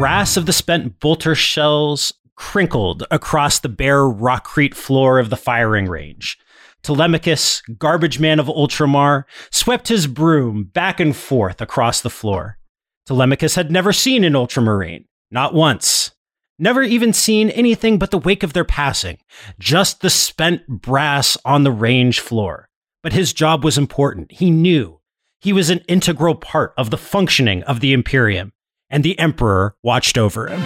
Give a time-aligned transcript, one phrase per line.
[0.00, 5.84] brass of the spent bolter shells crinkled across the bare rockcrete floor of the firing
[5.84, 6.38] range.
[6.82, 12.56] Telemachus, garbage man of Ultramar, swept his broom back and forth across the floor.
[13.04, 16.12] Telemachus had never seen an ultramarine, not once.
[16.58, 19.18] Never even seen anything but the wake of their passing,
[19.58, 22.70] just the spent brass on the range floor.
[23.02, 24.32] But his job was important.
[24.32, 25.00] He knew.
[25.42, 28.54] He was an integral part of the functioning of the Imperium,
[28.90, 30.60] and the Emperor watched over him.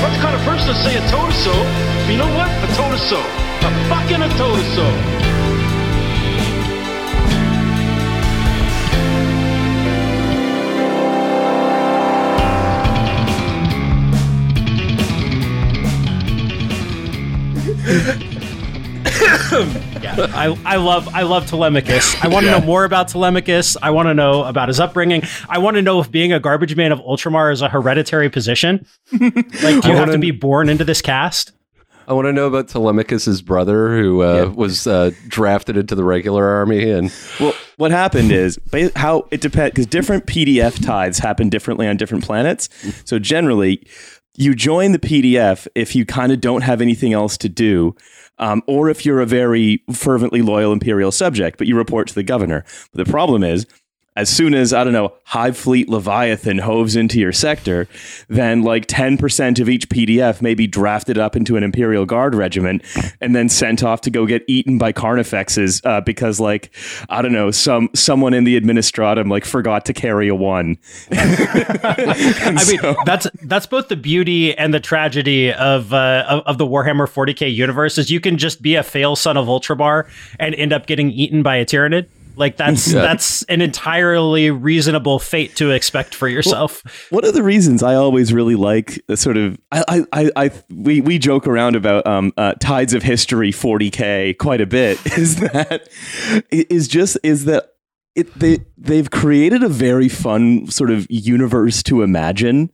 [0.00, 1.52] What's kind of person to say a toe so?
[2.10, 2.48] You know what?
[2.48, 3.18] A toe so.
[3.18, 4.86] A fucking a toe so.
[20.02, 22.22] yeah, I, I love I love Telemachus.
[22.22, 22.58] I want to Yeah.
[22.58, 23.76] know more about Telemachus.
[23.82, 25.22] I want to know about his upbringing.
[25.48, 28.86] I want to know if being a garbage man of Ultramar is a hereditary position.
[29.20, 29.32] Like,
[29.82, 31.52] do you have wanna- to be born into this caste?
[32.08, 36.46] I want to know about Telemachus's brother, who uh, was uh, drafted into the regular
[36.46, 38.60] army, and Well, what happened is
[38.94, 42.68] how it depends because different PDF tithes happen differently on different planets.
[43.04, 43.84] So generally,
[44.36, 47.96] you join the PDF if you kind of don't have anything else to do,
[48.38, 52.22] um, or if you're a very fervently loyal imperial subject, but you report to the
[52.22, 52.64] governor.
[52.92, 53.66] But the problem is.
[54.16, 57.86] As soon as I don't know, Hive Fleet Leviathan hoves into your sector,
[58.28, 62.34] then like ten percent of each PDF may be drafted up into an Imperial Guard
[62.34, 62.82] regiment
[63.20, 66.74] and then sent off to go get eaten by Carnifexes uh, because like
[67.08, 70.78] I don't know, some someone in the administratum like forgot to carry a one.
[71.12, 76.66] I mean, that's that's both the beauty and the tragedy of, uh, of of the
[76.66, 77.98] Warhammer 40k universe.
[77.98, 81.42] Is you can just be a fail son of Ultramar and end up getting eaten
[81.42, 82.08] by a Tyranid.
[82.36, 83.02] Like that's Yeah.
[83.02, 86.82] that's an entirely reasonable fate to expect for yourself.
[87.10, 90.50] One of the reasons I always really like the sort of I I, I, I
[90.70, 95.36] we we joke around about um uh, tides of history 40k quite a bit is
[95.36, 95.88] that
[96.50, 97.72] is just is that
[98.14, 102.70] it they they've created a very fun sort of universe to imagine.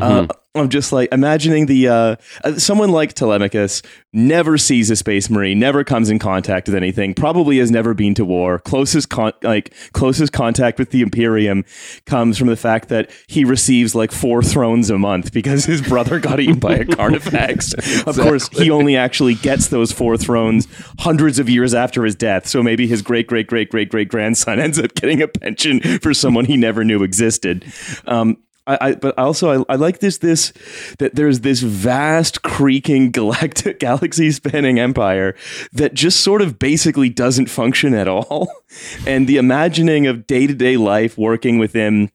[0.00, 5.28] Uh, I'm just like imagining the uh, uh, someone like Telemachus never sees a space
[5.28, 8.58] marine, never comes in contact with anything, probably has never been to war.
[8.58, 11.64] Closest con- like closest contact with the Imperium
[12.06, 16.18] comes from the fact that he receives like four thrones a month because his brother
[16.18, 17.74] got eaten by a Carnifex.
[18.06, 20.66] Of course, he only actually gets those four thrones
[20.98, 22.46] hundreds of years after his death.
[22.46, 26.14] So maybe his great great great great great grandson ends up getting a pension for
[26.14, 27.64] someone he never knew existed.
[28.06, 30.52] Um, I, I, but also I, I like this this
[30.98, 35.34] that there's this vast creaking galactic galaxy spanning empire
[35.72, 38.48] that just sort of basically doesn't function at all
[39.06, 42.10] and the imagining of day-to-day life working within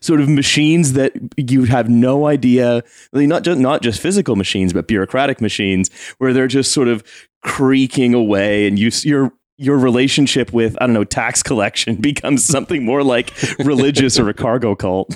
[0.00, 4.88] sort of machines that you have no idea not just not just physical machines but
[4.88, 7.04] bureaucratic machines where they're just sort of
[7.42, 12.84] creaking away and you your your relationship with I don't know tax collection becomes something
[12.84, 15.14] more like religious or a cargo cult.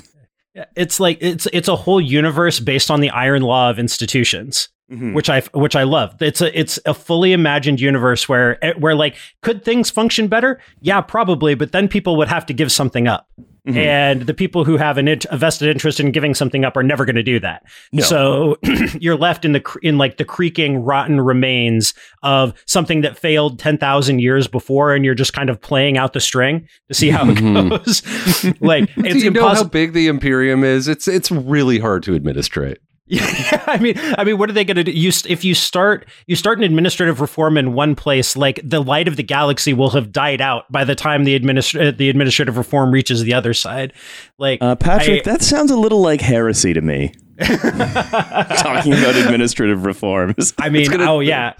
[0.75, 4.69] It's like it's it's a whole universe based on the iron law of institutions.
[4.91, 5.13] Mhm.
[5.13, 6.21] Which I which I love.
[6.21, 10.59] It's a it's a fully imagined universe where where like could things function better?
[10.81, 13.27] Yeah, probably, but then people would have to give something up.
[13.67, 13.77] Mhm.
[13.77, 16.83] And the people who have an int- a vested interest in giving something up are
[16.83, 17.63] never going to do that.
[17.93, 18.03] No.
[18.03, 18.57] So
[18.99, 23.59] you're left in the cr- in like the creaking, rotten remains of something that failed
[23.59, 27.09] ten thousand years before, and you're just kind of playing out the string to see
[27.09, 27.69] how it Mhm.
[27.69, 28.53] goes.
[28.61, 29.69] like it's you know how impossible.
[29.69, 30.89] big the Imperium is?
[30.89, 32.79] It's it's really hard to administrate.
[33.05, 34.91] Yeah, I mean, I mean, what are they going to do?
[34.91, 39.07] You, if you start, you start an administrative reform in one place, like the light
[39.09, 42.55] of the galaxy will have died out by the time the administ- uh, the administrative
[42.57, 43.91] reform reaches the other side.
[44.39, 47.13] Like, Uh, Patrick, I- that sounds a little like heresy to me.
[47.41, 50.53] Talking about administrative reforms.
[50.59, 51.53] I mean, gonna- oh yeah,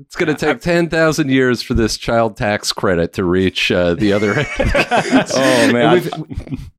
[0.00, 3.94] It's going to take ten thousand years for this child tax credit to reach uh,
[3.94, 4.48] the other end.
[5.34, 6.12] Oh man, we've,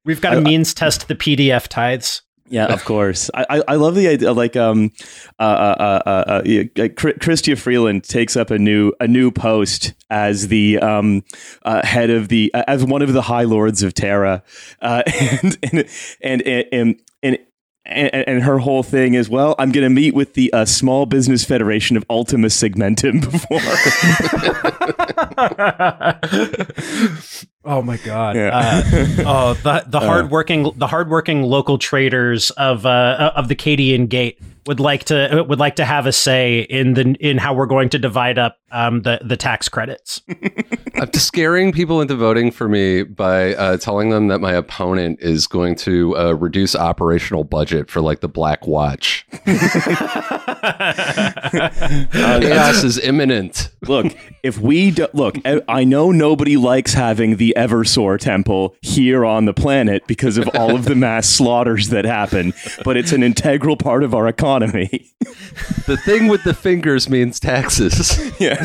[0.06, 2.22] we've got to means test the PDF tithes.
[2.50, 3.30] Yeah, of course.
[3.34, 4.34] I, I, love the idea.
[4.34, 4.92] Like, um,
[5.40, 10.80] uh, uh, uh, uh, Chrystia Freeland takes up a new a new post as the
[10.80, 11.24] um,
[11.64, 14.44] uh, head of the uh, as one of the High Lords of Terra,
[14.82, 15.04] uh,
[15.44, 15.86] and, and
[16.22, 17.38] and and and.
[17.86, 21.44] and her whole thing is, well, I'm going to meet with the uh, Small Business
[21.44, 23.60] Federation of Ultima Segmentum before.
[27.70, 28.36] oh my god!
[28.36, 28.50] Yeah.
[28.52, 28.84] Uh,
[29.26, 34.80] oh, the the hardworking the hardworking local traders of uh, of the Cadian Gate would
[34.82, 38.00] like to would like to have a say in the in how we're going to
[38.00, 40.22] divide up um, the the tax credits.
[40.96, 45.48] I'm scaring people into voting for me by uh, telling them that my opponent is
[45.48, 49.26] going to uh, reduce operational budget for like the Black Watch.
[52.12, 53.70] Chaos is imminent.
[53.88, 54.08] Look,
[54.44, 59.44] if we do, look, I- I know nobody likes having the Eversor Temple here on
[59.44, 62.54] the planet because of all of the mass slaughters that happen,
[62.86, 65.06] but it's an integral part of our economy.
[65.88, 68.22] The thing with the fingers means taxes.
[68.40, 68.60] yeah.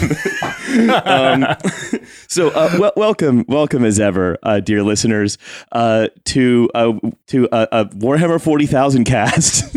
[1.04, 1.56] um,
[2.28, 5.38] so, uh, wel- welcome, welcome as ever, uh, dear listeners,
[5.72, 6.92] uh, to uh,
[7.28, 9.72] to uh, uh, Warhammer Forty Thousand Cast,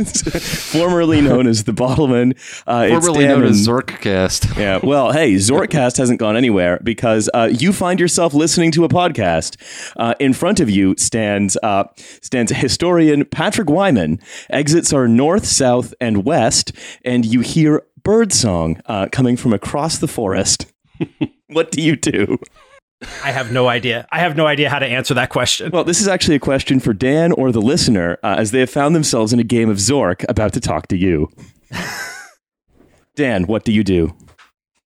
[0.74, 2.34] formerly known as the Bottleman.
[2.68, 4.58] Uh, it's Formerly known as Zorkcast.
[4.58, 4.80] yeah.
[4.84, 9.58] Well, hey, Zorkcast hasn't gone anywhere because uh, you find yourself listening to a podcast.
[9.98, 11.84] Uh, in front of you stands uh,
[12.22, 14.20] stands historian Patrick Wyman.
[14.50, 16.72] Exits are north, south, and west,
[17.06, 20.66] and you hear birdsong uh, coming from across the forest.
[21.48, 22.40] what do you do?
[23.24, 24.08] I have no idea.
[24.12, 25.70] I have no idea how to answer that question.
[25.70, 28.72] Well, this is actually a question for Dan or the listener, uh, as they have
[28.72, 31.30] found themselves in a game of Zork about to talk to you.
[33.16, 34.16] Dan, what do you do?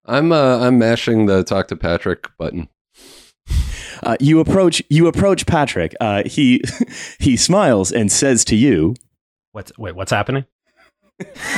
[0.05, 2.67] I'm uh, I'm mashing the talk to Patrick button.
[4.03, 5.95] Uh, you approach you approach Patrick.
[5.99, 6.63] Uh, he
[7.19, 8.95] he smiles and says to you,
[9.51, 9.95] What's wait?
[9.95, 10.45] What's happening?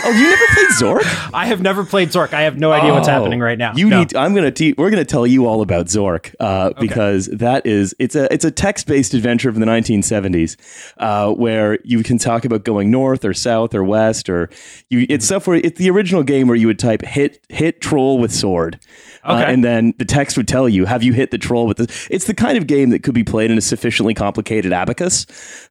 [0.06, 0.68] "Oh, you never played
[1.04, 1.30] Zork?
[1.33, 2.33] I have never played Zork.
[2.33, 3.74] I have no idea what's Oh, happening right now.
[3.75, 4.00] You No.
[4.00, 4.15] need.
[4.15, 4.51] I'm gonna.
[4.51, 7.95] Te- we're gonna tell you all about Zork uh, because that is.
[8.00, 8.31] It's a.
[8.33, 10.57] It's a text based adventure from the 1970s,
[10.98, 14.50] uh, where you can talk about going north or south or west or
[14.89, 15.06] you.
[15.10, 18.31] It's stuff where it's the original game where you would type hit hit troll with
[18.31, 18.80] sword.
[19.25, 22.07] Uh, and then the text would tell you, have you hit the troll with this?
[22.12, 25.25] It's the kind of game that could be played in a sufficiently complicated abacus.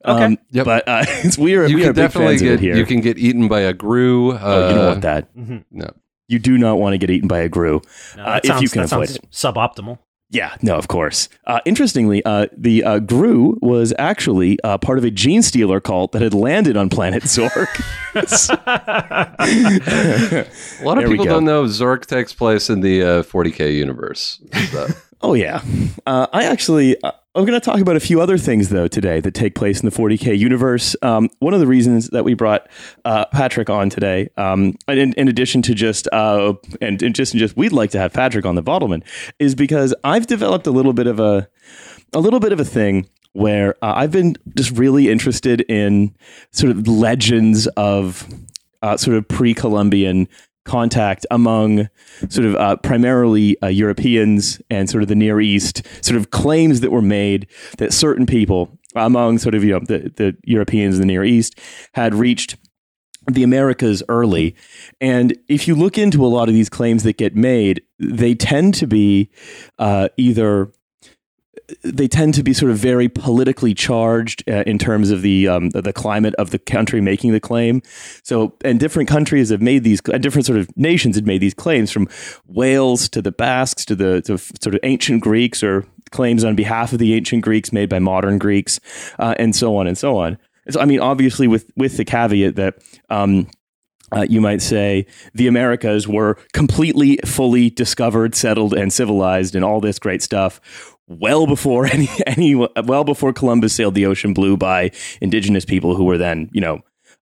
[0.06, 0.24] Okay.
[0.24, 0.64] Um, Yep.
[0.64, 2.76] But uh, it's we are You we can are big definitely fans of it here.
[2.76, 4.32] you can get eaten by a grue.
[4.32, 5.29] Uh, oh, you don't want that.
[5.70, 5.90] No.
[6.29, 7.82] You do not want to get eaten by a grue.
[8.17, 9.31] No, uh, that if you can that avoid it.
[9.31, 9.99] suboptimal.
[10.31, 11.29] Yeah, no, of course.
[11.46, 16.23] Uh, interestingly, uh, the uh, grue was actually uh, part of a genestealer cult that
[16.23, 17.69] had landed on planet Zork.
[20.81, 24.40] A lot of There people don't know Zork takes place in the uh, 40k universe.
[24.70, 24.87] So,
[25.20, 25.61] oh yeah,
[26.06, 29.19] uh, I actually uh, I'm going to talk about a few other things though today
[29.20, 30.94] that take place in the 40k universe.
[31.00, 32.69] Um, one of the reasons that we brought
[33.06, 36.52] uh, Patrick on today, um, in, in addition to just uh,
[36.82, 39.02] and, and just just we'd like to have Patrick on the Bottleman,
[39.38, 41.49] is because I've developed a little bit of a
[42.12, 46.14] a little bit of a thing where uh, I've been just really interested in
[46.50, 48.29] sort of legends of
[48.82, 50.29] uh, sort of pre-Columbian
[50.64, 51.88] contact among
[52.28, 56.80] sort of uh, primarily uh, Europeans and sort of the Near East, sort of claims
[56.80, 57.46] that were made
[57.78, 61.58] that certain people among sort of you know the, the Europeans in the Near East
[61.94, 62.56] had reached
[63.30, 64.56] the Americas early.
[65.00, 68.74] And if you look into a lot of these claims that get made, they tend
[68.74, 69.30] to be
[69.78, 70.72] uh, either
[71.82, 75.70] they tend to be sort of very politically charged uh, in terms of the um,
[75.70, 77.82] the climate of the country making the claim.
[78.22, 81.54] So, and different countries have made these, and different sort of nations had made these
[81.54, 82.08] claims, from
[82.46, 86.93] Wales to the Basques to the to sort of ancient Greeks or claims on behalf
[86.93, 88.81] of the ancient Greeks made by modern Greeks,
[89.19, 90.38] uh, and so on and so on.
[90.70, 92.75] So, I mean, obviously, with with the caveat that.
[93.10, 93.48] Um,
[94.14, 99.81] uh, you might say the Americas were completely, fully discovered, settled, and civilized, and all
[99.81, 100.60] this great stuff
[101.18, 104.90] well before any any well before Columbus sailed the ocean blue by
[105.20, 106.81] indigenous people who were then you know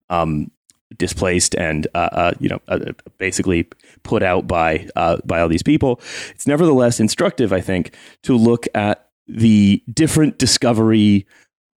[0.09, 0.51] um,
[0.97, 2.79] displaced and uh, uh, you know uh,
[3.17, 3.67] basically
[4.03, 5.99] put out by uh, by all these people.
[6.31, 11.25] It's nevertheless instructive, I think, to look at the different discovery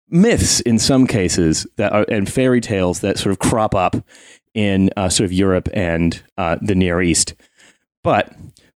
[0.09, 3.95] myths in some cases that are and fairy tales that sort of crop up
[4.53, 7.33] in uh, sort of Europe and uh, the Near East.
[8.03, 8.33] But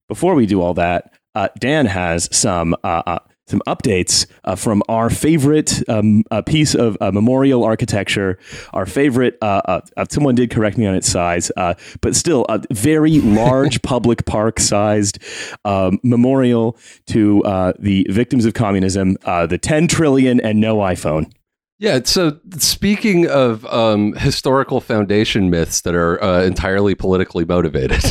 [0.08, 4.82] before we do all that, uh, Dan has some uh, uh, some updates uh, from
[4.88, 8.38] our favorite um, uh, piece of uh, memorial architecture.
[8.72, 9.36] Our favorite.
[9.42, 13.20] Uh, uh, uh, someone did correct me on its size, uh, but still a very
[13.20, 15.18] large public park sized
[15.66, 19.18] um, memorial to uh, the victims of communism.
[19.24, 21.30] Uh, the 10 trillion and no iPhone.
[21.78, 22.00] yeah.
[22.04, 28.02] So speaking of um, historical foundation myths that are uh, entirely politically motivated,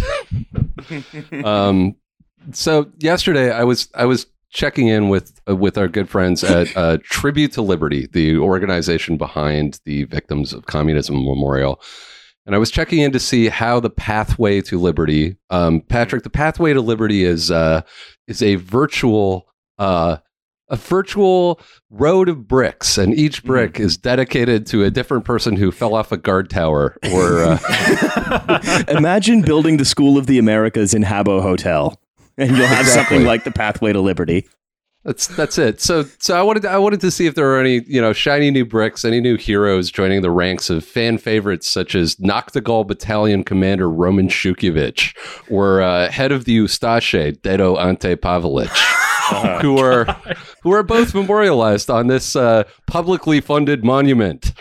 [1.43, 1.95] um,
[2.51, 6.75] so yesterday I was I was checking in with uh, with our good friends at
[6.77, 11.81] uh, Tribute to Liberty, the organization behind the Victims of Communism Memorial.
[12.45, 16.23] And I was checking in to see how the pathway to liberty, um, Patrick.
[16.23, 17.81] The pathway to liberty is uh,
[18.27, 19.47] is a virtual
[19.79, 20.17] uh,
[20.69, 25.71] a virtual road of bricks, and each brick is dedicated to a different person who
[25.71, 31.03] fell off a guard tower or uh, Imagine building the School of the Americas in
[31.03, 31.97] Habbo Hotel.
[32.37, 33.17] And you'll have Exactly.
[33.17, 34.47] something like the pathway to liberty.
[35.05, 35.81] That's that's it.
[35.81, 38.13] So so I wanted to, I wanted to see if there were any you know
[38.13, 42.87] shiny new bricks, any new heroes joining the ranks of fan favorites such as Nachtigall
[42.87, 45.13] Battalion Commander Roman Shukhevych
[45.51, 48.69] or uh, head of the Ustaše Dedo Ante Pavelić,
[49.61, 50.05] who are
[50.63, 54.53] who are both memorialized on this uh, publicly funded monument.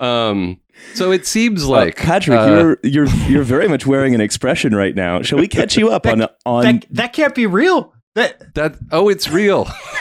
[0.00, 0.60] Um,
[0.94, 4.74] so it seems like uh, Patrick, uh, you're you're you're very much wearing an expression
[4.74, 5.22] right now.
[5.22, 6.62] Shall we catch you up on on?
[6.64, 7.92] that, that can't be real.
[8.14, 9.68] That that oh it's real,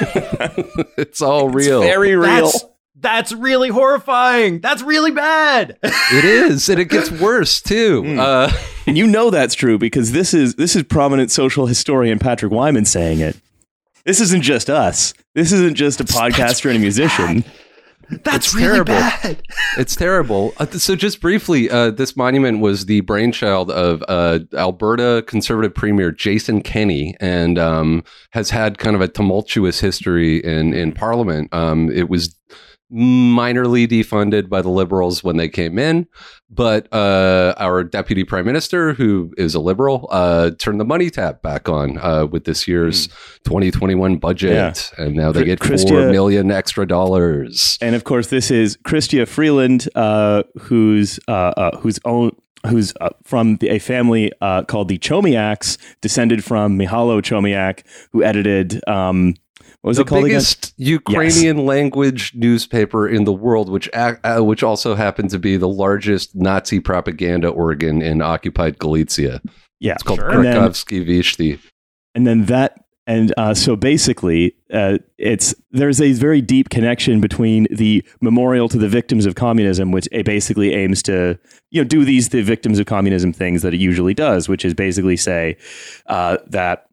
[0.98, 1.82] it's all real.
[1.82, 2.46] very real.
[2.46, 2.66] that's
[2.98, 4.62] that's really horrifying.
[4.62, 5.78] That's really bad.
[5.84, 8.02] It is, and it gets worse too.
[8.04, 8.20] Hmm.
[8.20, 8.52] Uh,
[8.88, 12.86] And you know that's true because this is this is prominent social historian Patrick Wyman
[12.86, 13.36] saying it.
[14.06, 15.14] This isn't just us.
[15.34, 17.44] This isn't just a podcaster and a musician.
[18.24, 18.94] That's It's really terrible.
[18.94, 19.44] bad.
[19.78, 20.54] It's terrible.
[20.58, 26.12] Uh, so, just briefly, uh, this monument was the brainchild of uh, Alberta Conservative Premier
[26.12, 31.54] Jason Kenney, and um, has had kind of a tumultuous history in in Parliament.
[31.54, 32.36] Um, it was
[32.92, 36.08] minorly defunded by the Liberals when they came in,
[36.50, 41.42] but uh, our Deputy Prime Minister, who is a Liberal, uh, turned the money tap
[41.42, 43.08] back on uh, with this year's
[43.46, 47.78] 2021 budget, and now they get four Christia- million extra dollars.
[47.82, 52.32] And of course, this is Chrystia Freeland, uh, who's uh, uh, whose own
[52.68, 58.24] who's uh, from the, a family uh, called the Chomiaks, descended from Mykhailo Chomiak, who
[58.24, 59.36] edited um,
[59.86, 64.64] what was the it called biggest Ukrainian language newspaper in the world, which uh, which
[64.64, 69.44] also happened to be the largest Nazi propaganda organ in occupied Galicia.
[69.80, 70.30] Yeah, It's called Sure.
[70.32, 71.60] And then- Visti.
[72.16, 77.68] and then that and uh, so basically uh, it's there's a very deep connection between
[77.70, 81.38] the memorial to the victims of communism which it basically aims to
[81.70, 84.74] you know do these the victims of communism things that it usually does which is
[84.74, 85.56] basically say
[86.08, 86.88] uh, that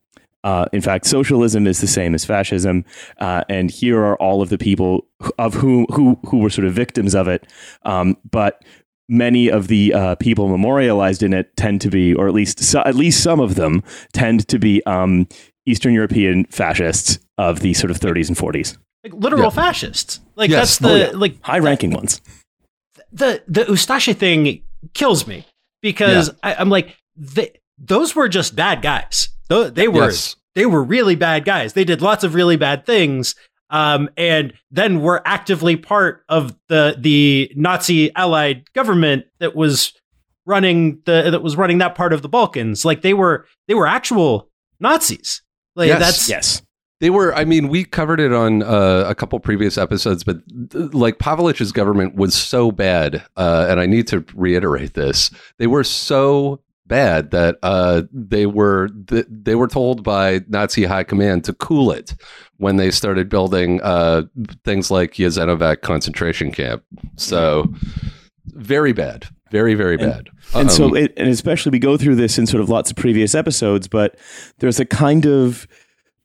[0.44, 2.84] uh, in fact, socialism is the same as fascism,
[3.18, 5.06] uh, and here are all of the people
[5.38, 7.46] of whom who who were sort of victims of it.
[7.84, 8.64] Um, but
[9.08, 12.80] many of the uh, people memorialized in it tend to be, or at least so,
[12.80, 13.82] at least some of them
[14.12, 15.28] tend to be um,
[15.66, 19.50] Eastern European fascists of the sort of 30s and 40s, Like literal Yeah.
[19.50, 20.20] fascists.
[20.36, 20.78] Like Yes.
[20.78, 21.10] that's the Oh, yeah.
[21.18, 22.20] like high-ranking ones.
[23.12, 24.62] the the Ustaše thing
[24.94, 25.44] kills me
[25.82, 29.28] because I, I'm like they, those were just bad guys.
[29.70, 30.36] They were Yes.
[30.54, 31.72] they were really bad guys.
[31.72, 33.34] They did lots of really bad things,
[33.70, 39.92] um, and then were actively part of the the Nazi allied government that was
[40.46, 42.84] running the that was running that part of the Balkans.
[42.84, 44.48] Like they were they were actual
[44.80, 45.42] Nazis.
[45.76, 46.00] Like Yes.
[46.00, 46.62] that's Yes,
[47.00, 50.36] They were, I mean, we covered it on uh, a couple previous episodes, but
[50.70, 55.66] th- like Pavelić's government was so bad, uh, and I need to reiterate this: they
[55.66, 56.60] were so
[56.92, 61.90] bad that uh, they were th- they were told by Nazi high command to cool
[61.90, 62.14] it
[62.58, 64.22] when they started building uh,
[64.64, 66.82] things like Jasenovac concentration camp.
[67.16, 67.72] So
[68.46, 70.28] very bad, very very bad.
[70.54, 72.96] And so, Um, it, and especially we go through this in sort of lots of
[72.96, 74.18] previous episodes, but
[74.58, 75.66] there's a kind of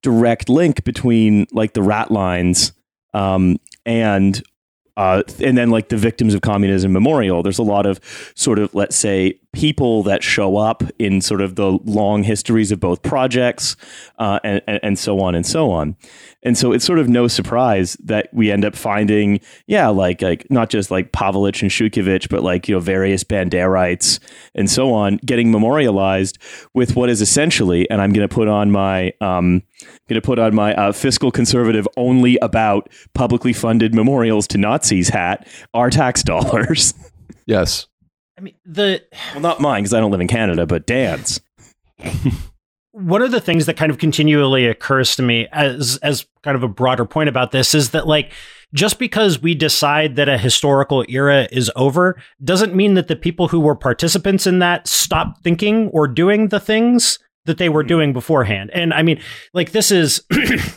[0.03, 2.73] direct link between like the rat lines
[3.13, 4.43] um, and
[4.97, 7.43] uh, and then like the victims of communism memorial.
[7.43, 7.99] There's a lot of
[8.35, 12.79] sort of let's say people that show up in sort of the long histories of
[12.79, 13.75] both projects
[14.19, 15.95] uh, and, and so on and so on.
[16.43, 20.45] And so it's sort of no surprise that we end up finding, yeah, like like
[20.51, 24.19] not just like Pavelić and Shukhevych, but like you know various Banderites
[24.53, 26.37] and so on getting memorialized
[26.75, 29.63] with what is essentially, and I'm going to put on my um,
[30.07, 35.09] going to put on my uh, fiscal conservative only about publicly funded memorials to Nazis
[35.09, 36.93] hat, our tax dollars.
[37.47, 37.87] yes,
[38.37, 39.03] I mean the
[39.33, 41.41] well, not mine because I don't live in Canada, but Dan's.
[42.91, 46.63] one of the things that kind of continually occurs to me as as kind of
[46.63, 48.31] a broader point about this is that like
[48.73, 53.47] just because we decide that a historical era is over doesn't mean that the people
[53.49, 57.87] who were participants in that stop thinking or doing the things that they were hmm.
[57.87, 58.71] doing beforehand.
[58.73, 59.21] And I mean,
[59.53, 60.23] like this is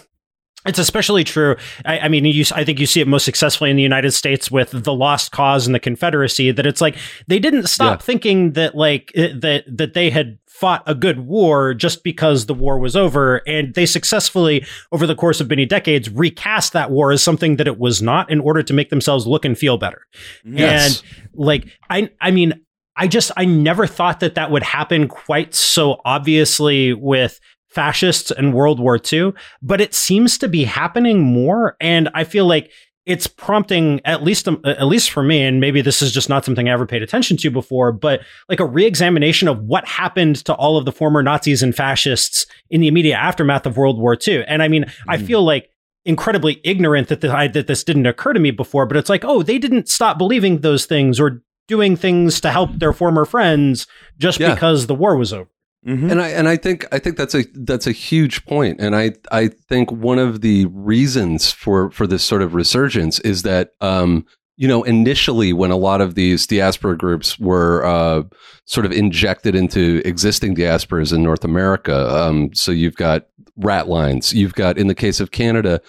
[0.66, 1.56] It's especially true.
[1.86, 4.50] I, I mean, you, I think you see it most successfully in the United States
[4.50, 6.50] with the Lost Cause and the Confederacy.
[6.52, 6.96] That it's like
[7.28, 8.04] they didn't stop Yeah.
[8.04, 12.52] thinking that like eh, that that they had fought a good war just because the
[12.52, 17.10] war was over, and they successfully, over the course of many decades, recast that war
[17.10, 20.02] as something that it was not in order to make themselves look and feel better.
[20.44, 21.00] Yes.
[21.00, 22.52] And like I I mean
[22.96, 27.40] I just I never thought that that would happen quite so obviously with
[27.70, 32.46] fascists and World War II, but it seems to be happening more and I feel
[32.46, 32.70] like
[33.06, 36.44] it's prompting at least um, at least for me and maybe this is just not
[36.44, 40.54] something I ever paid attention to before but like a reexamination of what happened to
[40.54, 44.44] all of the former Nazis and fascists in the immediate aftermath of World War II
[44.44, 44.92] and I mean mm.
[45.08, 45.70] I feel like
[46.04, 49.24] incredibly ignorant that the, I, that this didn't occur to me before but it's like
[49.24, 53.86] oh they didn't stop believing those things or doing things to help their former friends
[54.18, 54.54] just yeah.
[54.54, 55.48] because the war was over
[55.86, 56.10] Mm-hmm.
[56.10, 58.80] And I and I think I think that's a that's a huge point.
[58.80, 63.44] and I I think one of the reasons for for this sort of resurgence is
[63.44, 68.22] that um, you know initially when a lot of these diaspora groups were uh,
[68.66, 74.34] sort of injected into existing diasporas in North America, um, so you've got rat lines,
[74.34, 75.80] you've got in the case of Canada,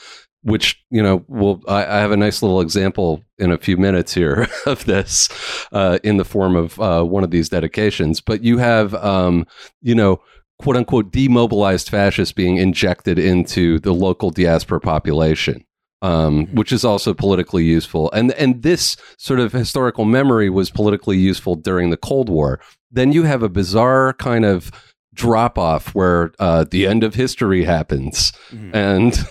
[0.44, 4.14] which you know will I, I, have a nice little example in a few minutes
[4.14, 5.30] here of this
[5.72, 8.22] uh, in the form of uh, one of these dedications.
[8.22, 9.46] But you have um,
[9.82, 10.22] you know
[10.60, 15.66] quote unquote demobilized fascists being injected into the local diaspora population
[16.02, 18.12] um, which is also politically useful.
[18.12, 22.60] And and this sort of historical memory was politically useful during the cold war.
[22.92, 24.72] Then you have a bizarre kind of
[25.14, 28.32] drop off where uh, the end of history happens.
[28.50, 28.76] Mm-hmm.
[28.76, 29.28] and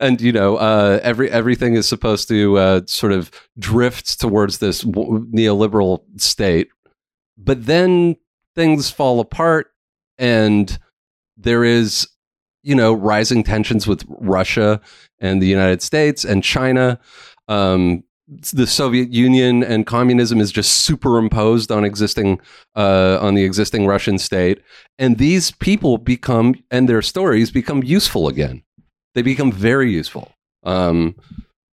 [0.00, 4.82] and you know uh, every everything is supposed to uh, sort of drift towards this
[4.82, 6.68] w- neoliberal state.
[7.36, 8.16] But then
[8.54, 9.72] things fall apart
[10.18, 10.78] and
[11.36, 12.08] there is
[12.62, 14.80] you know rising tensions with Russia
[15.18, 16.98] and the United States and China.
[17.48, 22.40] Um, the Soviet Union and communism is just superimposed on existing
[22.74, 24.62] uh, on the existing Russian state,
[24.98, 28.62] and these people become and their stories become useful again.
[29.14, 30.32] They become very useful
[30.64, 31.16] um,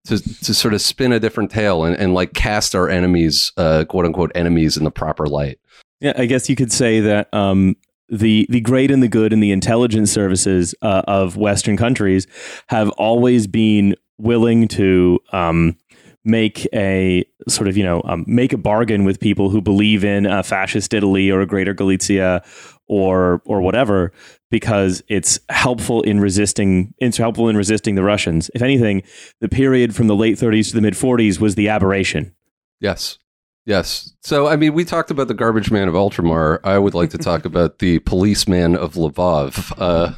[0.06, 3.84] to to sort of spin a different tale and, and like cast our enemies, uh,
[3.88, 5.58] quote unquote, enemies in the proper light.
[6.00, 7.76] Yeah, I guess you could say that um,
[8.08, 12.26] the the great and the good and the intelligence services uh, of Western countries
[12.68, 15.76] have always been willing to um,
[16.24, 20.26] make a sort of you know um, make a bargain with people who believe in
[20.26, 22.42] a fascist Italy or a Greater Galicia
[22.88, 24.12] or or whatever
[24.50, 28.50] because it's helpful in resisting it's helpful in resisting the Russians.
[28.54, 29.02] If anything,
[29.40, 32.34] the period from the late 30s to the mid 40s was the aberration.
[32.80, 33.18] Yes.
[33.64, 34.12] Yes.
[34.22, 36.58] So, I mean, we talked about the garbage man of Ultramar.
[36.64, 39.72] I would like to talk about the policeman of Lvov.
[39.78, 40.14] Uh,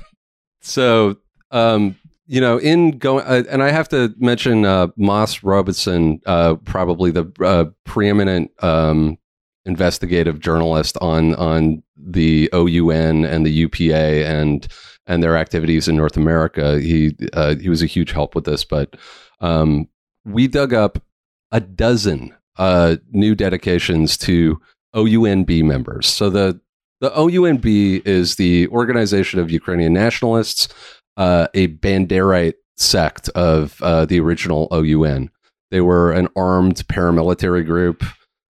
[0.63, 1.17] so,
[1.51, 6.55] um, you know, in going, uh, and I have to mention uh, Moss Robeson, uh,
[6.65, 9.19] probably the uh, preeminent um,
[9.67, 14.67] investigative journalist on on the OUN and the UPA and
[15.07, 16.81] and their activities in North America.
[16.81, 18.97] He uh, he was a huge help with this, but
[19.41, 19.89] um,
[20.25, 21.03] we dug up
[21.53, 24.61] a dozen uh, new dedications to
[24.95, 26.07] OUNB members.
[26.07, 26.61] So the
[27.01, 30.69] the OUNB is the Organization of Ukrainian Nationalists
[31.17, 35.31] uh, a Banderite sect of uh, the original OUN.
[35.71, 38.05] They were an armed paramilitary group.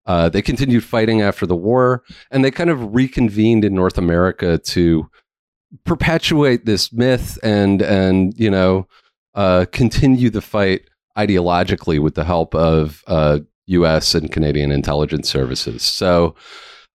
[0.06, 4.58] Uh, they continued fighting after the war, and they kind of reconvened in North America
[4.58, 5.08] to
[5.84, 8.86] perpetuate this myth and and you know
[9.34, 10.82] uh, continue the fight
[11.16, 13.04] ideologically with the help of
[13.66, 14.14] U.S.
[14.14, 15.82] Uh, and Canadian intelligence services.
[15.82, 16.34] So.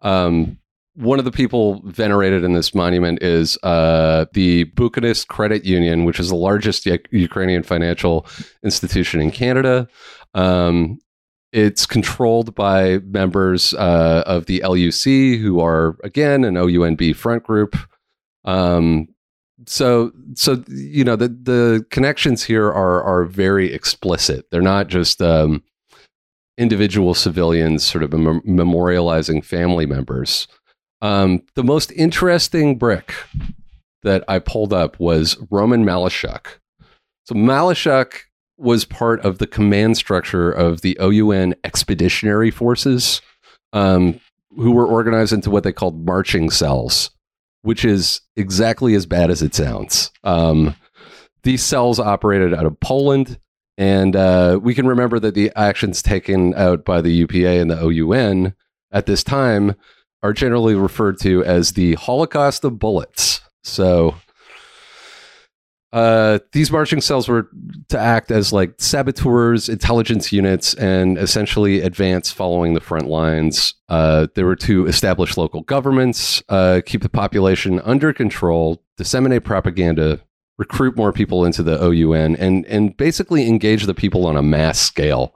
[0.01, 0.59] Um,
[0.95, 6.19] one of the people venerated in this monument is uh, the Buduchnist Credit Union, which
[6.19, 8.25] is the largest U- Ukrainian financial
[8.63, 9.87] institution in Canada.
[10.33, 10.99] Um,
[11.51, 17.77] it's controlled by members uh, of the LUC, who are again an OUNB front group.
[18.43, 19.07] Um,
[19.65, 24.45] so, so you know the the connections here are are very explicit.
[24.51, 25.63] They're not just um,
[26.57, 30.47] individual civilians sort of mem- memorializing family members.
[31.01, 33.13] Um, the most interesting brick
[34.03, 36.47] that I pulled up was Roman Malashuk.
[37.25, 38.21] So Malashuk
[38.57, 43.21] was part of the command structure of the OUN expeditionary forces,
[43.73, 44.19] um,
[44.55, 47.09] who were organized into what they called marching cells,
[47.63, 50.11] which is exactly as bad as it sounds.
[50.23, 50.75] Um,
[51.43, 53.39] these cells operated out of Poland,
[53.77, 57.81] and uh, we can remember that the actions taken out by the UPA and the
[57.81, 58.53] OUN
[58.91, 59.75] at this time
[60.25, 63.41] are generally referred to as the Holocaust of bullets.
[63.63, 64.15] So
[65.93, 67.47] uh, these marching cells were
[67.89, 73.75] to act as like saboteurs, intelligence units, and essentially advance following the front lines.
[73.87, 80.19] Uh, they were to establish local governments, uh, keep the population under control, disseminate propaganda,
[80.57, 84.79] recruit more people into the OUN, and and basically engage the people on a mass
[84.79, 85.35] scale.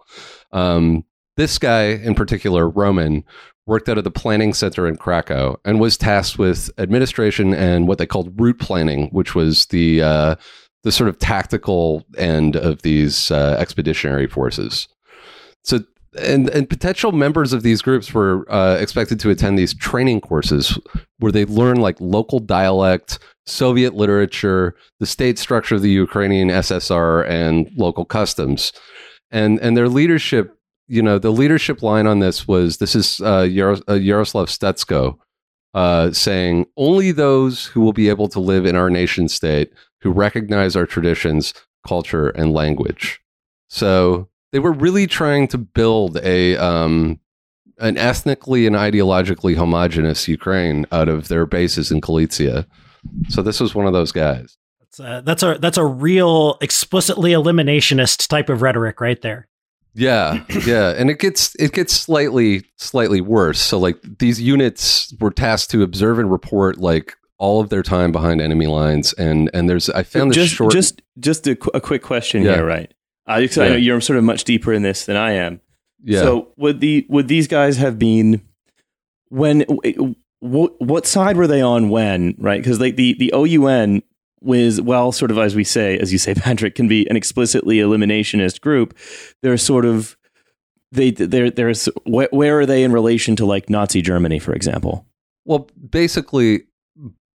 [0.52, 1.06] Um,
[1.38, 3.23] this guy in particular, Roman,
[3.70, 8.00] worked out of the planning center in Krakow and was tasked with administration and what
[8.00, 10.36] they called route planning, which was the uh,
[10.84, 14.88] the sort of tactical end of these uh, expeditionary forces.
[15.64, 15.80] So,
[16.18, 20.78] and and potential members of these groups were uh, expected to attend these training courses
[21.20, 27.30] where they learn like local dialect, Soviet literature, the state structure of the Ukrainian SSR,
[27.30, 28.74] and local customs.
[29.32, 30.59] And and their leadership,
[30.89, 35.17] you know, the leadership line on this was this is uh, Yaros- uh, Yaroslav Stetsko
[35.75, 39.71] uh, saying only those who will be able to live in our nation state
[40.02, 41.54] who recognize our traditions,
[41.88, 43.21] culture, and language.
[43.69, 47.19] So they were really trying to build a um,
[47.78, 52.65] an ethnically and ideologically homogenous Ukraine out of their bases in Galicia.
[53.30, 54.58] So this was one of those guys.
[54.80, 59.49] That's a, that's a that's a real explicitly eliminationist type of rhetoric right there.
[60.00, 63.60] Yeah, yeah, and it gets it gets slightly slightly worse.
[63.60, 68.12] So like these units were tasked to observe and report like all of their time
[68.12, 70.72] behind enemy lines, and and there's I found this just short.
[70.72, 72.56] just just a, qu- a quick question Yeah.
[72.56, 72.94] here, right?
[73.28, 75.62] Uh, because I know you're sort of much deeper in this than I am.
[76.04, 78.42] yeah, So would the would these guys have been
[79.30, 79.62] when
[80.40, 82.60] what what side were they on when right?
[82.62, 84.02] Because like the the OUN
[84.41, 87.78] was well sort of as we say as you say Patrick can be an explicitly
[87.78, 88.97] eliminationist group.
[89.41, 90.17] They're sort of
[90.91, 95.06] they they're there's where, where are they in relation to like Nazi Germany for example?
[95.45, 96.65] well, basically,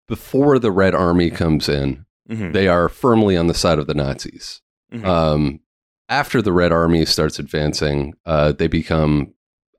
[0.07, 4.61] before the Red Army comes in, they are firmly on the side of the Nazis.
[4.93, 5.03] Mhm.
[5.05, 5.59] Um,
[6.07, 9.33] after the Red Army starts advancing, uh, they become,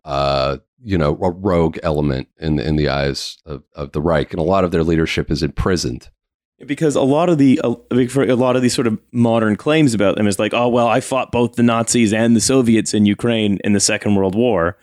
[0.05, 4.41] uh, you know, a rogue element in in the eyes of, of the Reich, and
[4.41, 6.11] a lot of their leadership is imprisoned.
[6.65, 9.93] Because a lot of the a, for a lot of these sort of modern claims
[9.95, 13.05] about them is like, oh well, I fought both the Nazis and the Soviets in
[13.07, 14.77] Ukraine in the Second World War,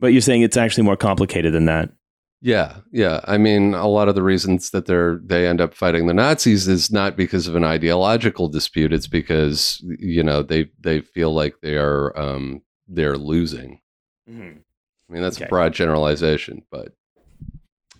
[0.00, 1.90] but you're saying it's actually more complicated than that.
[2.42, 3.20] Yeah, yeah.
[3.24, 6.68] I mean, a lot of the reasons that they're they end up fighting the Nazis
[6.68, 8.92] is not because of an ideological dispute.
[8.92, 13.80] It's because you know they they feel like they are um, they're losing.
[14.28, 14.32] I
[15.12, 15.46] mean, that's Okay.
[15.46, 16.92] a broad generalization, but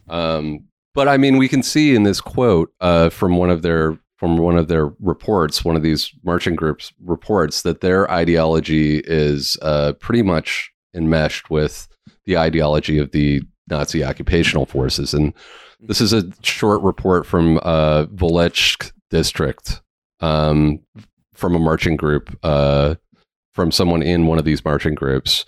[0.09, 3.99] um, but I mean, we can see in this quote uh, from one of their
[4.17, 9.59] from one of their reports, one of these marching groups reports that their ideology is
[9.61, 11.89] uh, pretty much enmeshed with
[12.25, 15.35] the ideology of the Nazi occupational forces, and
[15.81, 18.07] this is a short report from uh,
[19.11, 19.83] district
[20.21, 20.81] um,
[21.35, 22.95] from a marching group uh,
[23.53, 25.45] from someone in one of these marching groups.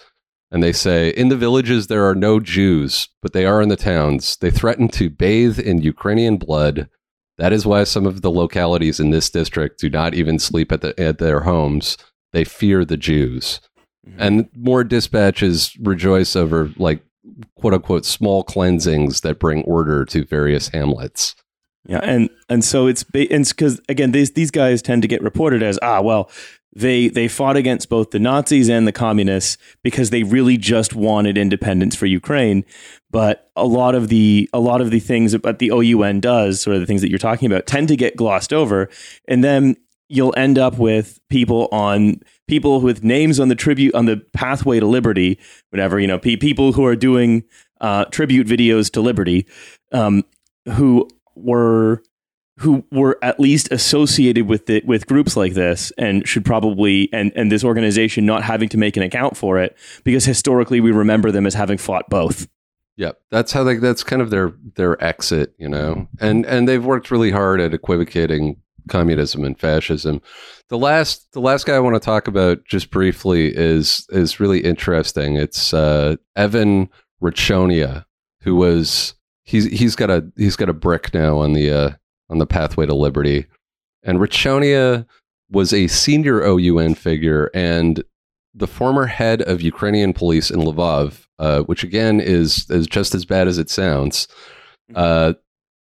[0.57, 3.77] And they say, in the villages, there are no Jews, but they are in the
[3.77, 4.39] towns.
[4.39, 6.89] They threaten to bathe in Ukrainian blood.
[7.37, 10.81] That is why some of the localities in this district do not even sleep at,
[10.81, 11.99] the, at their homes.
[12.33, 13.61] They fear the Jews.
[14.17, 17.05] And more dispatches rejoice over, like,
[17.57, 21.35] quote unquote, small cleansings that bring order to various hamlets.
[21.87, 25.79] Yeah, and and so it's because again these these guys tend to get reported as
[25.83, 26.31] ah well
[26.77, 31.39] they they fought against both the Nazis and the communists because they really just wanted
[31.39, 32.67] independence for Ukraine,
[33.11, 36.75] but a lot of the a lot of the things that the OUN does, sort
[36.75, 38.91] of the things that you're talking about, tend to get glossed over,
[39.27, 39.77] and then
[40.11, 44.79] you'll end up with people on people with names on the tribute on the pathway
[44.79, 45.39] to liberty,
[45.71, 47.43] whatever you know, pe- people who are doing
[47.81, 49.47] uh, tribute videos to liberty,
[49.93, 50.23] um,
[50.75, 52.03] who were
[52.59, 57.33] who were at least associated with it with groups like this and should probably and
[57.37, 61.31] and this organization not having to make an account for it because historically we remember
[61.31, 62.49] them as having fought both.
[62.97, 63.77] Yep, that's how they.
[63.77, 67.75] That's kind of their their exit, you know, and and they've worked really hard at
[67.75, 68.57] equivocating
[68.89, 70.23] communism and fascism.
[70.69, 74.61] The last the last guy I want to talk about just briefly is is really
[74.61, 75.37] interesting.
[75.37, 76.89] It's uh, Evan
[77.23, 78.07] Rachonia,
[78.41, 79.15] who was
[79.45, 81.91] he's he's got a he's got a brick now on the uh,
[82.29, 83.47] on the pathway to liberty,
[84.03, 85.07] and Rachonia
[85.51, 88.03] was a senior OUN figure and
[88.55, 93.25] the former head of Ukrainian police in Lvov, uh, which again is is just as
[93.25, 94.29] bad as it sounds.
[94.95, 95.35] Uh,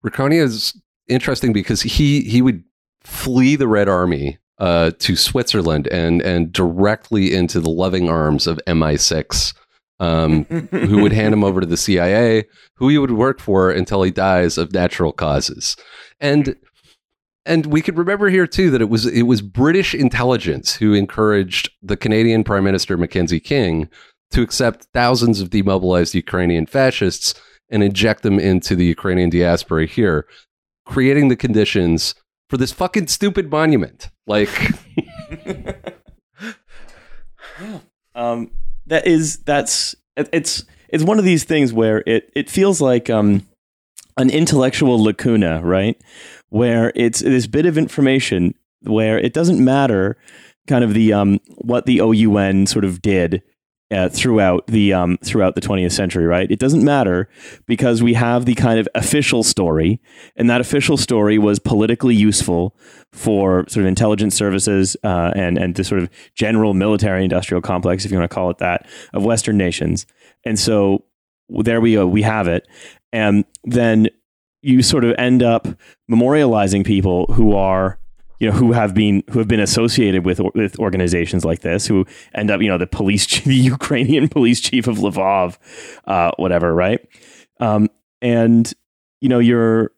[0.06, 2.64] Rakonia is interesting because he he would
[3.02, 8.60] flee the Red Army uh, to Switzerland and and directly into the loving arms of
[8.68, 9.54] MI6,
[10.02, 14.02] um, who would hand him over to the CIA, who he would work for until
[14.04, 15.78] he dies of natural causes,
[16.20, 16.56] and.
[17.44, 21.72] And we could remember here too that it was it was British intelligence who encouraged
[21.82, 23.90] the Canadian Prime Minister Mackenzie King
[24.30, 27.34] to accept thousands of demobilized Ukrainian fascists
[27.68, 30.28] and inject them into the Ukrainian diaspora here,
[30.86, 32.14] creating the conditions
[32.48, 34.12] for this fucking stupid monument.
[34.28, 34.50] Like,
[38.14, 38.52] um,
[38.92, 43.48] that is that's it's it's one of these things where it it feels like um,
[44.18, 46.00] an intellectual lacuna, right?
[46.50, 50.18] Where it's this bit of information where it doesn't matter
[50.68, 53.42] kind of the um, what the OUN sort of did
[53.92, 56.50] uh, throughout the um, throughout the 20th century, right?
[56.50, 57.30] It doesn't matter
[57.66, 60.00] because we have the kind of official story,
[60.36, 62.76] and that official story was politically useful
[63.12, 68.06] for sort of intelligence services uh, and and the sort of general military industrial complex,
[68.06, 70.06] if you want to call it that, of Western nations.
[70.46, 71.06] And so
[71.50, 72.68] there we go, we have it,
[73.12, 74.08] and then
[74.62, 75.68] you sort of end up
[76.10, 78.00] memorializing people who are
[78.42, 82.06] you know who have been who have been associated with with organizations like this who
[82.34, 85.58] end up you know the police the Ukrainian police chief of Lvov
[86.06, 87.00] uh, whatever right?
[87.60, 87.88] Um,
[88.22, 88.74] and
[89.22, 89.92] you know you're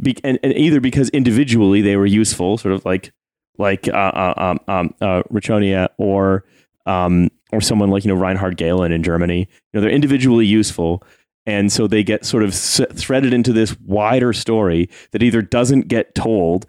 [0.00, 3.12] be, and, and, either because individually they were useful sort of like
[3.58, 6.44] like uh, uh, um, um, uh, Richonia or
[6.86, 11.04] um, or someone like you know Reinhard Gehlen in Germany you know they're individually useful.
[11.46, 16.14] And so they get sort of threaded into this wider story that either doesn't get
[16.14, 16.66] told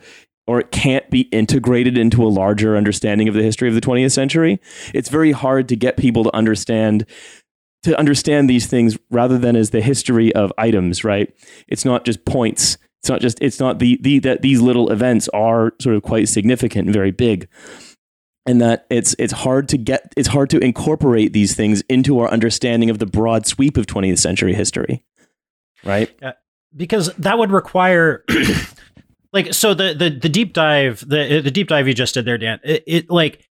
[0.52, 4.12] or it can't be integrated into a larger understanding of the history of the 20th
[4.12, 4.60] century.
[4.94, 7.06] It's very hard to get people to understand
[7.84, 11.34] to understand these things rather than as the history of items, right?
[11.70, 12.78] It's not just points.
[13.00, 16.28] It's not just it's not the the that these little events are sort of quite
[16.28, 17.48] significant and very big.
[18.46, 22.30] And that it's it's hard to get it's hard to incorporate these things into our
[22.30, 25.06] understanding of the broad sweep of 20th century history.
[25.86, 26.12] Right?
[26.76, 28.26] Because that would require
[29.34, 32.38] like so the the the deep dive the the deep dive you just did there
[32.38, 33.48] dan it, it, like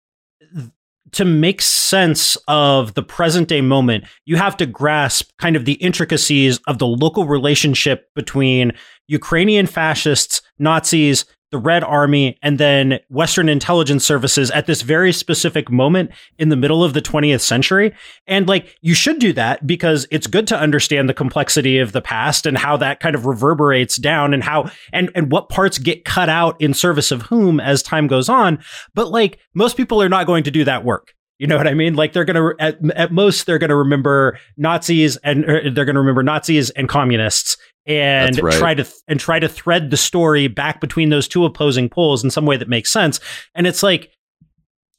[1.12, 5.74] to make sense of the present day moment you have to grasp kind of the
[5.74, 8.72] intricacies of the local relationship between
[9.08, 15.72] ukrainian fascists nazis the Red Army, and then Western intelligence services at this very specific
[15.72, 17.94] moment in the middle of the 20th century.
[18.28, 22.02] And like, you should do that because it's good to understand the complexity of the
[22.02, 26.04] past and how that kind of reverberates down and how, and, and what parts get
[26.04, 28.60] cut out in service of whom as time goes on.
[28.94, 31.14] But like, most people are not going to do that work.
[31.38, 31.96] You know what I mean?
[31.96, 36.00] Like they're to, at, at most, they're to remember Nazis and er, they're going to
[36.02, 38.58] remember Nazis and communists and right.
[38.58, 42.32] try to and try to thread the story back between those two opposing poles in
[42.32, 43.20] some way that makes sense.
[43.54, 44.12] And it's like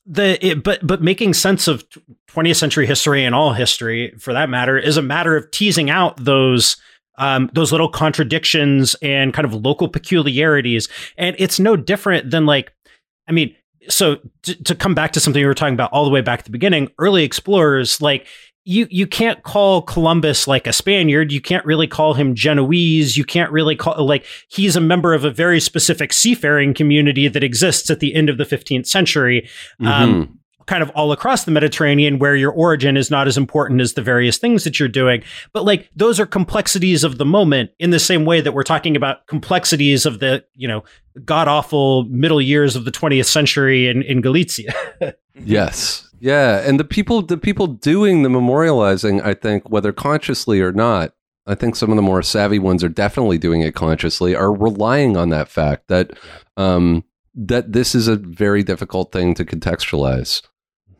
[0.06, 1.84] the it, but but making sense of
[2.30, 6.16] 20th century history and all history for that matter is a matter of teasing out
[6.22, 6.76] those
[7.18, 10.88] um, those little contradictions and kind of local peculiarities.
[11.16, 12.72] And it's no different than like,
[13.28, 13.54] I mean,
[13.88, 16.40] so to, to come back to something we were talking about all the way back
[16.40, 18.26] at the beginning, early explorers, like
[18.66, 21.30] you you can't call Columbus like a Spaniard.
[21.30, 23.16] You can't really call him Genoese.
[23.16, 27.44] You can't really call like he's a member of a very specific seafaring community that
[27.44, 29.48] exists at the end of the 15th century.
[29.80, 29.92] Um, mm-hmm.
[29.92, 33.92] Um, kind of all across the Mediterranean where your origin is not as important as
[33.92, 35.22] the various things that you're doing.
[35.52, 38.96] But like those are complexities of the moment in the same way that we're talking
[38.96, 40.82] about complexities of the, you know,
[41.24, 44.74] god awful middle years of the 20th century in, in Galicia.
[45.38, 46.08] yes.
[46.18, 51.12] Yeah, and the people the people doing the memorializing, I think, whether consciously or not,
[51.46, 55.16] I think some of the more savvy ones are definitely doing it consciously, are relying
[55.16, 56.18] on that fact that
[56.56, 60.42] um, that this is a very difficult thing to contextualize.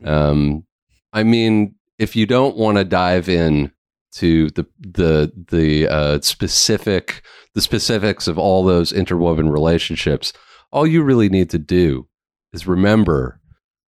[0.01, 0.07] Mm-hmm.
[0.07, 0.65] Um,
[1.11, 3.71] I mean, if you don't want to dive in
[4.13, 7.23] to the the the uh, specific
[7.55, 10.31] the specifics of all those interwoven relationships,
[10.71, 12.07] all you really need to do
[12.53, 13.41] is remember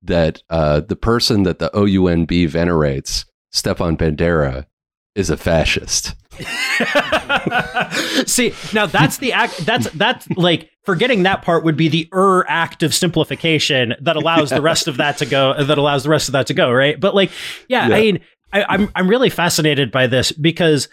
[0.02, 4.66] that uh, the person that the OUNB venerates, Stepan Bandera,
[5.14, 6.14] is a fascist.
[8.26, 9.58] See, now that's the act.
[9.66, 14.50] That's that's like forgetting that part would be the er act of simplification that allows
[14.50, 15.61] the rest of that to go.
[15.61, 16.98] That allows the rest of that to go, right?
[16.98, 17.32] But like,
[17.68, 17.96] yeah, yeah.
[17.96, 18.20] I mean,
[18.52, 20.88] I, I'm I'm really fascinated by this because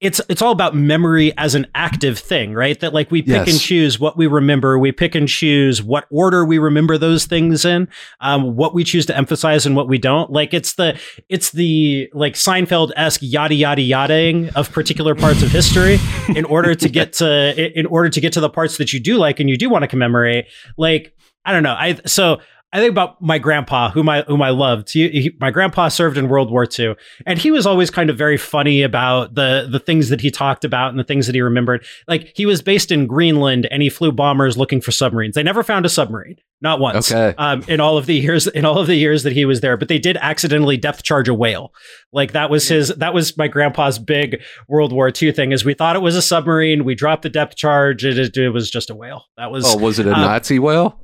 [0.00, 2.78] it's it's all about memory as an active thing, right?
[2.80, 3.50] That like we pick yes.
[3.50, 7.64] and choose what we remember, we pick and choose what order we remember those things
[7.64, 7.88] in,
[8.20, 10.30] um, what we choose to emphasize and what we don't.
[10.30, 15.50] Like it's the it's the like Seinfeld esque yada yada yadaing of particular parts of
[15.50, 19.00] history in order to get to in order to get to the parts that you
[19.00, 20.46] do like and you do want to commemorate.
[20.76, 22.40] Like I don't know, I so
[22.72, 24.92] I think about my grandpa, whom I whom I loved.
[24.92, 28.18] He, he, my grandpa served in World War II, and he was always kind of
[28.18, 31.40] very funny about the the things that he talked about and the things that he
[31.40, 31.86] remembered.
[32.08, 35.36] Like he was based in Greenland, and he flew bombers looking for submarines.
[35.36, 37.36] They never found a submarine, not once, okay.
[37.38, 39.76] um, in all of the years in all of the years that he was there.
[39.76, 41.72] But they did accidentally depth charge a whale.
[42.12, 45.52] Like that was his that was my grandpa's big World War II thing.
[45.52, 48.70] Is we thought it was a submarine, we dropped the depth charge, it, it, was
[48.70, 49.24] just a whale.
[49.36, 51.00] That was oh, was it a um, Nazi whale?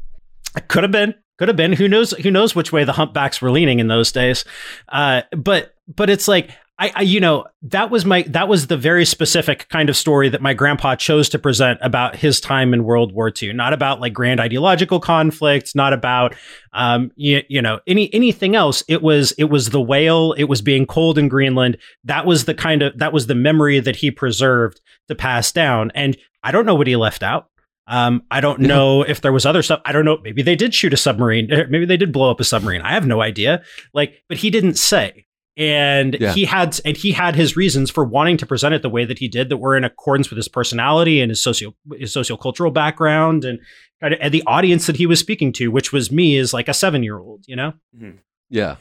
[0.56, 1.14] It Could have been.
[1.42, 1.72] Could have been.
[1.72, 2.12] Who knows?
[2.12, 4.44] Who knows which way the humpbacks were leaning in those days?
[4.88, 8.76] Uh, but but it's like I, I, you know, that was my that was the
[8.76, 12.84] very specific kind of story that my grandpa chose to present about his time in
[12.84, 13.54] World War II.
[13.54, 16.36] Not about like grand ideological conflicts, not about
[16.72, 18.84] um, you, you know, any anything else.
[18.86, 20.34] It was it was the whale.
[20.34, 21.76] It was being cold in Greenland.
[22.04, 25.90] That was the kind of that was the memory that he preserved to pass down.
[25.96, 27.48] And I don't know what he left out.
[27.86, 29.80] Um, I don't know if there was other stuff.
[29.84, 30.18] I don't know.
[30.22, 31.48] Maybe they did shoot a submarine.
[31.68, 32.80] Maybe they did blow up a submarine.
[32.82, 33.62] I have no idea.
[33.92, 36.32] Like, but he didn't say and yeah.
[36.32, 39.18] he had and he had his reasons for wanting to present it the way that
[39.18, 43.44] he did that were in accordance with his personality and his socio his sociocultural background
[43.44, 43.58] and
[44.00, 47.02] and the audience that he was speaking to which was me as like a 7
[47.02, 48.16] year old you know mm-hmm.
[48.48, 48.76] yeah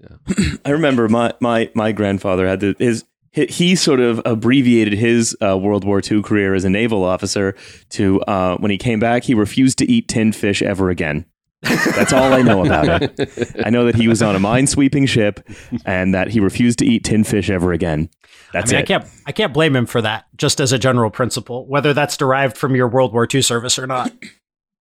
[0.00, 5.36] yeah i remember my my my grandfather had the, his he sort of abbreviated his
[5.42, 7.56] uh, World War II career as a naval officer
[7.90, 11.26] to uh, when he came back, he refused to eat tinned fish ever again.
[11.62, 13.56] That's all I know about it.
[13.64, 15.40] I know that he was on a mine-sweeping ship,
[15.86, 18.10] and that he refused to eat tin fish ever again.
[18.52, 18.82] That's I mean, it.
[18.82, 19.06] I can't.
[19.26, 20.26] I can't blame him for that.
[20.36, 23.86] Just as a general principle, whether that's derived from your World War II service or
[23.86, 24.12] not.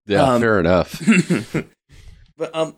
[0.07, 1.01] Yeah, um, fair enough.
[2.37, 2.75] but um,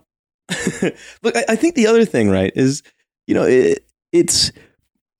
[1.23, 2.83] look, I, I, think the other thing, right, is
[3.27, 4.53] you know, it, it's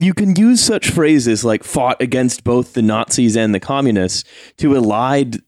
[0.01, 4.25] you can use such phrases like "fought against both the Nazis and the communists"
[4.59, 5.43] to elide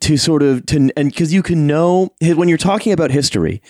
[0.00, 3.62] to sort of to and because you can know when you're talking about history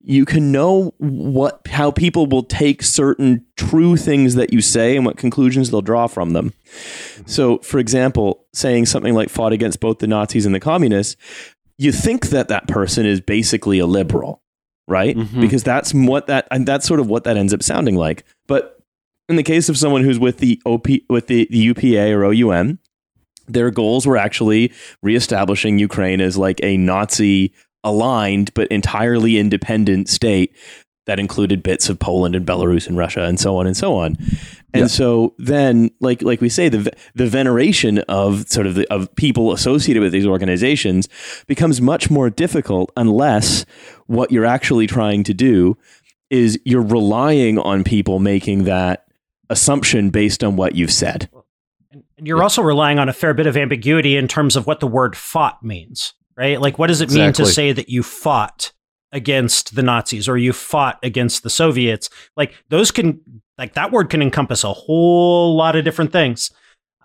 [0.00, 5.04] you can know what how people will take certain true things that you say and
[5.04, 7.22] what conclusions they'll draw from them mm-hmm.
[7.26, 11.16] so for example saying something like fought against both the nazis and the communists
[11.78, 14.42] you think that that person is basically a liberal
[14.88, 15.40] right mm-hmm.
[15.40, 18.75] because that's what that and that's sort of what that ends up sounding like but
[19.28, 22.78] in the case of someone who's with the op with the, the upa or OUN
[23.48, 27.52] their goals were actually reestablishing Ukraine as like a Nazi
[27.84, 30.54] aligned but entirely independent state
[31.06, 34.16] that included bits of Poland and Belarus and Russia and so on and so on.
[34.74, 34.86] And yeah.
[34.88, 39.52] so then like like we say the the veneration of sort of the, of people
[39.52, 41.08] associated with these organizations
[41.46, 43.64] becomes much more difficult unless
[44.06, 45.78] what you're actually trying to do
[46.28, 49.05] is you're relying on people making that
[49.50, 51.28] assumption based on what you've said.
[51.92, 52.42] And you're yeah.
[52.42, 55.62] also relying on a fair bit of ambiguity in terms of what the word fought
[55.62, 56.60] means, right?
[56.60, 57.22] Like, what does it exactly.
[57.22, 58.72] mean to say that you fought
[59.12, 62.10] against the Nazis or you fought against the Soviets?
[62.36, 63.20] Like, those can,
[63.58, 66.50] like, that word can encompass a whole lot of different things.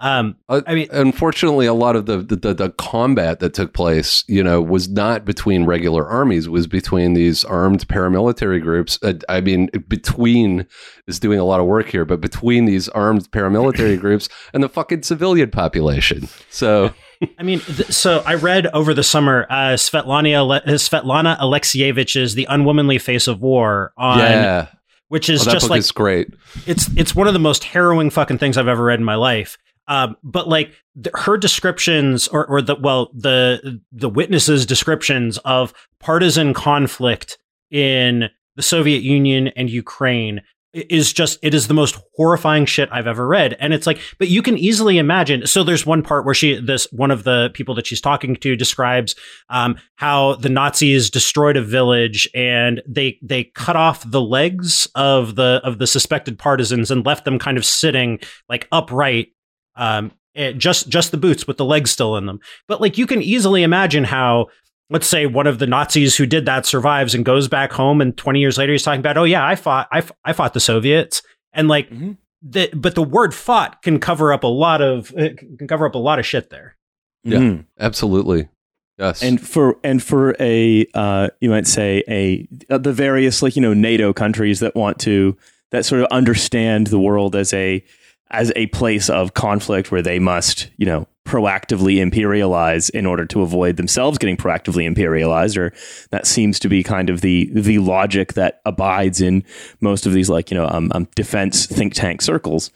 [0.02, 4.26] Um, uh, I mean, unfortunately, a lot of the, the, the combat that took place,
[4.28, 8.98] you know, was not between regular armies; was between these armed paramilitary groups.
[9.04, 10.66] Uh, I mean, between
[11.08, 14.70] is doing a lot of work here, but between these armed paramilitary groups and the
[14.70, 16.28] fucking civilian population.
[16.50, 16.94] So.
[17.38, 22.48] I mean, th- so I read over the summer uh, Svetlana Ale- Svetlana Alexievich's "The
[22.50, 24.68] Unwomanly Face of War" on yeah.
[25.10, 26.30] which is oh, just like is great.
[26.66, 29.60] It's it's one of the most harrowing fucking things I've ever read in my life.
[29.88, 35.74] Um, but like th- her descriptions, or, or the well, the the witnesses' descriptions of
[36.00, 37.38] partisan conflict
[37.70, 40.41] in the Soviet Union and Ukraine
[40.74, 43.58] is just it is the most horrifying shit I've ever read.
[43.60, 45.46] And it's like, but you can easily imagine.
[45.46, 48.56] So there's one part where she, this one of the people that she's talking to
[48.56, 49.15] describes
[49.50, 55.36] um, how the Nazis destroyed a village and they they cut off the legs of
[55.36, 59.28] the of the suspected partisans and left them kind of sitting like upright
[59.76, 62.40] um, it, just just the boots with the legs still in them.
[62.68, 64.48] But like you can easily imagine how
[64.90, 68.16] let's say one of the Nazis who did that survives and goes back home and
[68.18, 71.22] 20 years later he's talking about oh yeah I fought I, I fought the Soviets
[71.54, 72.14] and like mm-hmm.
[72.42, 76.00] the, but the word fought can cover up a lot of can cover up a
[76.00, 76.76] lot of shit there.
[77.24, 77.62] Yeah, mm-hmm.
[77.80, 78.50] absolutely.
[78.98, 79.24] Yes.
[79.24, 83.62] And for and for a uh, you might say a uh, the various like you
[83.62, 85.38] know NATO countries that want to
[85.72, 87.84] that sort of understand the world as a
[88.32, 93.41] as a place of conflict where they must, you know, proactively imperialize in order to
[93.41, 95.72] avoid themselves getting proactively imperialized or
[96.10, 99.44] that seems to be kind of the the logic that abides in
[99.82, 102.72] most of these like you know um, um, defense think tank circles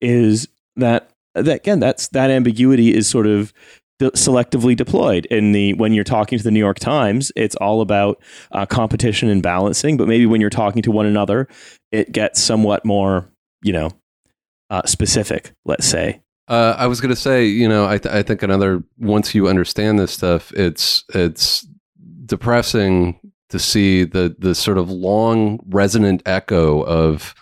[0.00, 3.52] is that that again that's that ambiguity is sort of
[4.00, 5.24] selectively deployed.
[5.26, 9.28] In the when you're talking to the New York Times it's all about uh, competition
[9.28, 11.48] and balancing but maybe when you're talking to one another
[11.92, 13.30] it gets somewhat more
[13.62, 13.90] you know
[14.70, 16.20] uh, specific, let's say.
[16.46, 19.48] Uh, I was going to say, you know, I, th- I think another once you
[19.48, 21.66] understand this stuff, it's it's
[22.26, 27.34] depressing to see the the sort of long resonant echo of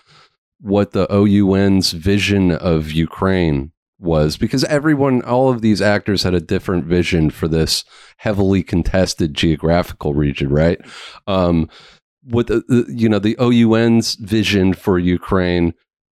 [0.60, 6.40] what the OUN's vision of Ukraine was because everyone all of these actors had a
[6.40, 7.84] different vision for this
[8.16, 10.80] heavily contested geographical region right
[11.28, 11.68] um
[12.24, 15.72] what the, the, you know the OUN's vision for Ukraine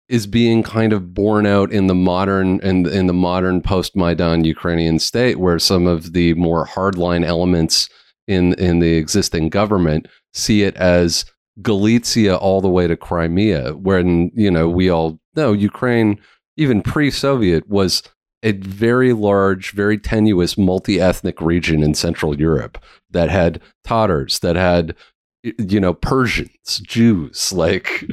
[0.09, 4.45] is being kind of borne out in the modern in, in the modern post Maidan
[4.45, 7.89] Ukrainian state, where some of the more hardline elements
[8.27, 11.25] in in the existing government see it as
[11.61, 16.19] Galicia all the way to Crimea, when you know we all know Ukraine,
[16.55, 18.03] even pre-Soviet, was
[18.43, 22.77] a very large, very tenuous multi-ethnic region in Central Europe
[23.09, 24.95] that had Tatars, that had
[25.43, 28.05] you know Persians, Jews, like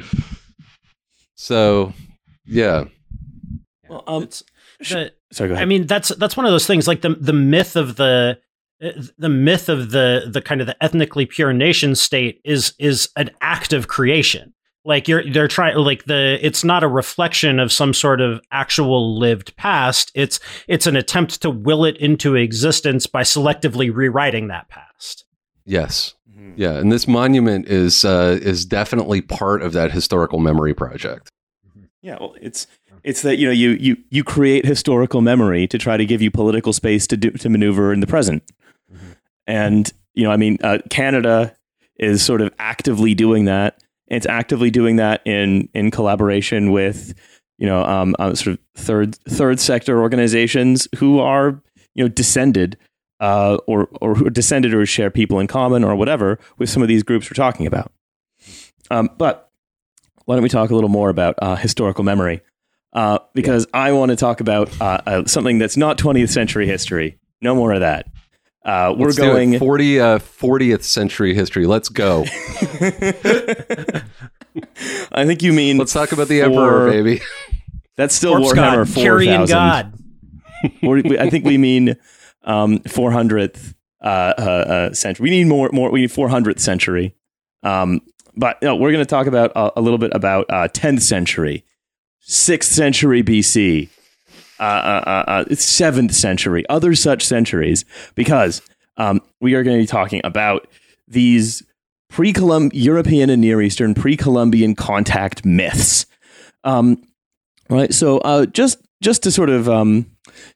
[1.35, 1.93] so.
[2.45, 2.85] Yeah.
[3.87, 4.43] Well, um, it's,
[4.79, 5.63] the, sorry, go ahead.
[5.63, 8.39] I mean, that's that's one of those things, like the the myth of the
[9.17, 13.31] the myth of the the kind of the ethnically pure nation state is is an
[13.41, 14.53] act of creation
[14.85, 19.17] like you're they're trying like the it's not a reflection of some sort of actual
[19.17, 24.69] lived past it's it's an attempt to will it into existence by selectively rewriting that
[24.69, 25.25] past
[25.65, 26.53] yes mm-hmm.
[26.55, 31.31] yeah and this monument is uh is definitely part of that historical memory project
[31.67, 31.85] mm-hmm.
[32.01, 32.67] yeah well it's
[33.03, 36.31] it's that you know you you you create historical memory to try to give you
[36.31, 38.43] political space to do to maneuver in the present
[39.47, 41.55] and, you know, I mean, uh, Canada
[41.97, 43.81] is sort of actively doing that.
[44.07, 47.13] It's actively doing that in, in collaboration with,
[47.57, 51.61] you know, um, uh, sort of third, third sector organizations who are,
[51.93, 52.77] you know, descended
[53.25, 56.83] uh, or, or who are descended or share people in common or whatever with some
[56.83, 57.91] of these groups we're talking about.
[58.91, 59.49] Um, but
[60.25, 62.41] why don't we talk a little more about uh, historical memory?
[62.93, 63.81] Uh, because yeah.
[63.81, 67.17] I want to talk about uh, uh, something that's not 20th century history.
[67.41, 68.05] No more of that.
[68.63, 71.65] Uh, we're Let's going 40 uh, 40th century history.
[71.65, 72.25] Let's go.
[75.11, 75.77] I think you mean.
[75.77, 77.21] Let's talk about the four, Emperor, baby.
[77.95, 79.93] That's still Corpse Warhammer God, Carrying God.
[80.63, 81.95] I think we mean
[82.45, 85.23] um, 400th uh, uh, uh, century.
[85.23, 85.69] We need more.
[85.73, 85.91] More.
[85.91, 87.15] We need 400th century.
[87.63, 88.01] Um,
[88.35, 91.63] but no, we're going to talk about uh, a little bit about 10th century,
[92.27, 93.89] 6th century BC,
[94.59, 97.83] uh, uh, uh, seventh century, other such centuries,
[98.15, 98.61] because
[98.97, 100.67] um, we are going to be talking about
[101.07, 101.63] these
[102.09, 106.05] pre-Colum- European and Near Eastern pre-Columbian contact myths.
[106.63, 107.03] Um,
[107.69, 107.93] right.
[107.93, 110.09] So uh, just just to sort of um,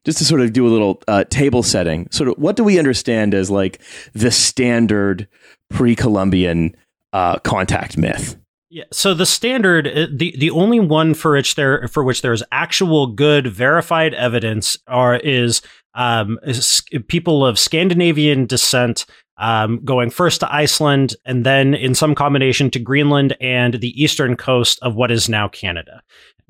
[0.05, 2.79] just to sort of do a little uh, table setting, sort of what do we
[2.79, 3.79] understand as like
[4.13, 5.27] the standard
[5.69, 6.75] pre-Columbian
[7.13, 8.35] uh, contact myth?
[8.71, 8.85] Yeah.
[8.91, 13.05] So the standard, uh, the the only one for which there for which there's actual
[13.05, 15.61] good verified evidence are is
[15.93, 19.05] um, is people of Scandinavian descent
[19.37, 24.35] um, going first to Iceland and then in some combination to Greenland and the eastern
[24.35, 26.01] coast of what is now Canada.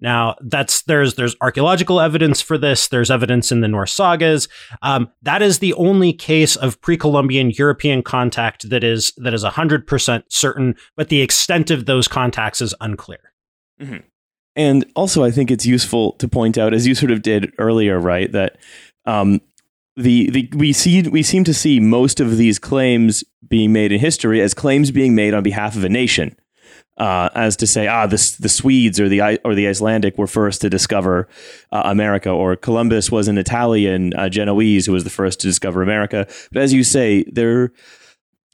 [0.01, 2.87] Now, that's there's there's archaeological evidence for this.
[2.87, 4.47] There's evidence in the Norse sagas.
[4.81, 9.87] Um, that is the only case of pre-Columbian European contact that is that is hundred
[9.87, 13.33] percent certain, but the extent of those contacts is unclear.
[13.81, 13.97] Mm-hmm.
[14.55, 17.99] And also, I think it's useful to point out, as you sort of did earlier,
[17.99, 18.57] right, that
[19.05, 19.41] um,
[19.95, 23.99] the, the we see we seem to see most of these claims being made in
[23.99, 26.35] history as claims being made on behalf of a nation
[26.99, 30.61] uh, as to say, ah, the the Swedes or the or the Icelandic were first
[30.61, 31.27] to discover
[31.71, 35.81] uh, America, or Columbus was an Italian uh, Genoese who was the first to discover
[35.81, 36.27] America.
[36.51, 37.71] But as you say, there,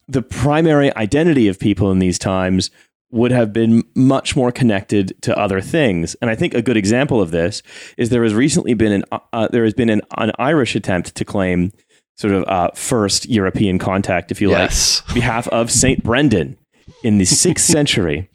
[0.08, 2.70] the primary identity of people in these times
[3.12, 6.16] would have been much more connected to other things.
[6.16, 7.64] And I think a good example of this
[7.98, 11.16] is there has recently been an uh, uh, there has been an, an Irish attempt
[11.16, 11.72] to claim
[12.16, 15.02] sort of uh, first European contact, if you yes.
[15.08, 16.58] like, behalf of Saint Brendan
[17.04, 18.30] in the sixth century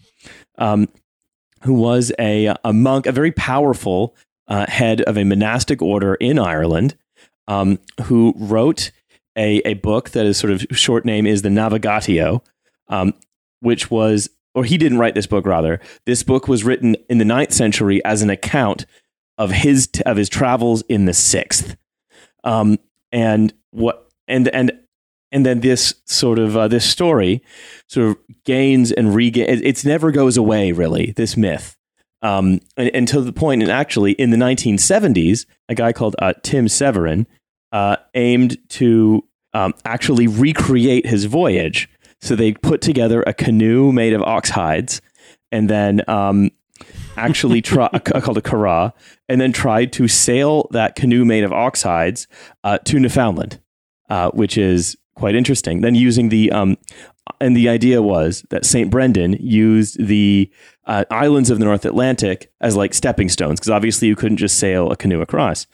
[0.60, 0.88] um,
[1.62, 4.14] who was a, a monk, a very powerful
[4.46, 6.96] uh, head of a monastic order in Ireland,
[7.48, 8.92] um, who wrote
[9.36, 12.44] a, a book that is sort of short name is the Navigatio,
[12.88, 13.14] um,
[13.60, 15.80] which was, or he didn't write this book, rather.
[16.06, 18.86] This book was written in the ninth century as an account
[19.38, 21.76] of his of his travels in the sixth.
[22.44, 22.78] Um,
[23.12, 24.72] and what and and
[25.32, 27.42] and then this sort of uh, this story
[27.86, 29.48] sort of gains and regain.
[29.48, 31.12] It, it's never goes away really.
[31.16, 31.76] This myth.
[32.22, 36.34] Um, and, and, to the point, and actually in the 1970s, a guy called uh,
[36.42, 37.26] Tim Severin
[37.72, 39.24] uh, aimed to
[39.54, 41.88] um, actually recreate his voyage.
[42.20, 45.00] So they put together a canoe made of ox hides,
[45.50, 46.50] and then um,
[47.16, 48.92] actually try, called a curragh,
[49.28, 52.26] and then tried to sail that canoe made of ox hides
[52.64, 53.60] uh, to Newfoundland,
[54.10, 55.82] uh, which is quite interesting.
[55.82, 56.76] Then using the um,
[57.40, 60.50] and the idea was that Saint Brendan used the
[60.86, 64.58] uh, islands of the North Atlantic as like stepping stones because obviously you couldn't just
[64.58, 65.66] sail a canoe across.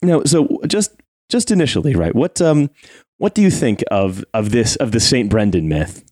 [0.00, 0.92] No, so just
[1.28, 2.14] just initially, right?
[2.14, 2.70] What um
[3.18, 6.02] what do you think of of this of the Saint Brendan myth?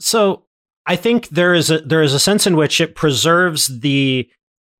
[0.00, 0.42] So
[0.84, 4.28] I think there is a there is a sense in which it preserves the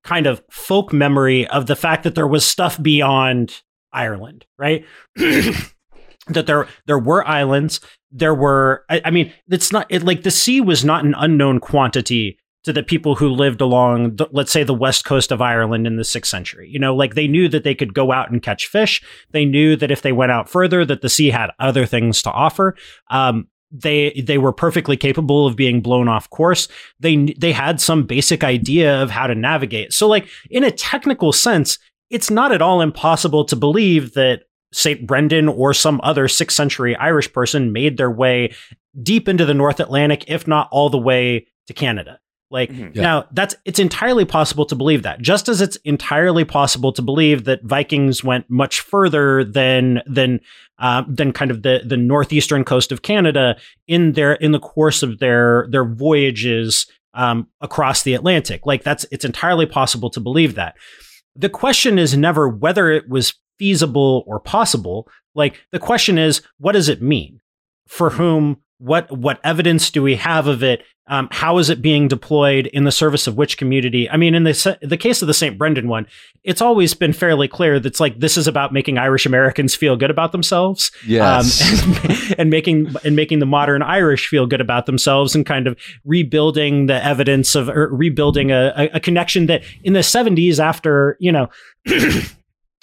[0.03, 3.63] kind of folk memory of the fact that there was stuff beyond
[3.93, 4.85] Ireland, right?
[6.29, 10.31] that there there were islands, there were I, I mean, it's not it, like the
[10.31, 14.65] sea was not an unknown quantity to the people who lived along, the, let's say,
[14.65, 16.69] the west coast of Ireland in the sixth century.
[16.69, 19.01] You know, like they knew that they could go out and catch fish.
[19.31, 22.31] They knew that if they went out further, that the sea had other things to
[22.33, 22.75] offer.
[23.09, 26.67] Um, they they were perfectly capable of being blown off course.
[26.99, 29.93] They they had some basic idea of how to navigate.
[29.93, 31.79] So, like in a technical sense,
[32.11, 34.43] it's not at all impossible to believe that
[34.73, 35.07] St.
[35.07, 38.53] Brendan or some other sixth century Irish person made their way
[39.03, 42.19] deep into the North Atlantic, if not all the way to Canada.
[42.51, 42.95] Like Mhm.
[42.95, 43.03] Yeah.
[43.03, 45.21] now that's it's entirely possible to believe that.
[45.21, 50.41] Just as it's entirely possible to believe that Vikings went much further than than
[50.79, 53.57] uh, than kind of the the northeastern coast of Canada
[53.89, 58.65] in their in the course of their their voyages um, across the Atlantic.
[58.65, 60.77] Like that's it's entirely possible to believe that.
[61.35, 65.09] The question is never whether it was feasible or possible.
[65.35, 67.41] Like the question is, what does it mean?
[67.87, 68.59] For whom?
[68.79, 70.83] What what evidence do we have of it?
[71.09, 74.11] Um, how is it being deployed in the service of which community?
[74.11, 75.57] I mean, in the the case of the St.
[75.57, 76.07] Brendan one,
[76.45, 80.11] it's always been fairly clear that's like this is about making Irish Americans feel good
[80.11, 81.63] about themselves, Yes.
[81.85, 85.67] um, and, and making and making the modern Irish feel good about themselves, and kind
[85.67, 90.61] of rebuilding the evidence of or rebuilding a, a, a connection that in the seventies,
[90.61, 91.49] after you know.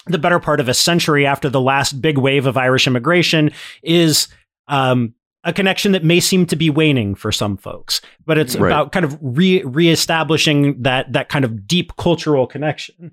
[0.08, 3.52] the better part of a century after the last big wave of Irish immigration
[3.82, 4.28] is
[4.68, 8.70] um, a connection that may seem to be waning for some folks, but it's Right.
[8.70, 13.12] about kind of re reestablishing that that kind of deep cultural connection.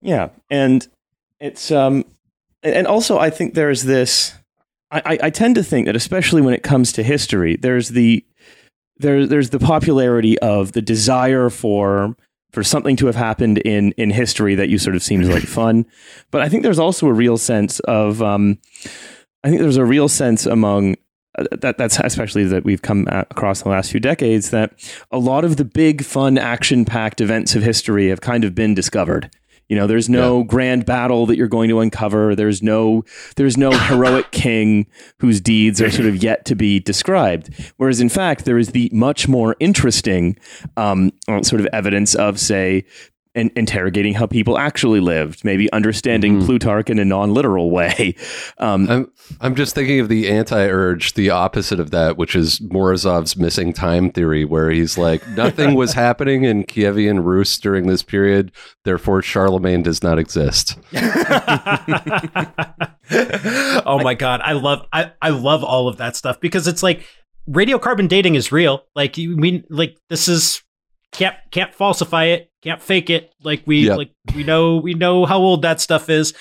[0.00, 0.86] Yeah, and
[1.40, 2.04] it's um,
[2.62, 4.34] and also I think there's this.
[4.90, 8.24] I, I, I tend to think that especially when it comes to history, there's the
[8.98, 12.16] there there's the popularity of the desire for
[12.54, 15.84] for something to have happened in in history that you sort of seems like fun,
[16.30, 18.58] but I think there's also a real sense of um,
[19.42, 20.96] I think there's a real sense among
[21.36, 24.72] uh, that that's especially that we've come across in the last few decades that
[25.10, 28.74] a lot of the big fun action packed events of history have kind of been
[28.74, 29.30] discovered
[29.68, 32.34] you know there's no grand battle that you're going to uncover.
[32.34, 33.04] There's no
[33.36, 34.86] there's no heroic king
[35.18, 37.50] whose deeds are sort of yet to be described.
[37.76, 40.36] Whereas in fact there is the much more interesting
[40.76, 42.84] um, sort of evidence of say
[43.34, 46.46] in- interrogating how people actually lived maybe understanding Mhm.
[46.46, 48.14] plutarch in a non-literal way
[48.58, 49.10] um, I'm
[49.40, 54.10] I'm just thinking of the anti-urge, the opposite of that, which is Morozov's missing time
[54.10, 58.52] theory, where he's like, nothing was happening in Kievan Rus during this period,
[58.84, 60.78] therefore Charlemagne does not exist.
[63.86, 67.04] oh my god, I love I, I love all of that stuff because it's like
[67.48, 68.84] radiocarbon dating is real.
[68.94, 70.62] Like you mean like this is
[71.12, 73.32] can't can't falsify it, can't fake it.
[73.42, 73.96] Like we Yep.
[73.98, 76.34] like we know we know how old that stuff is.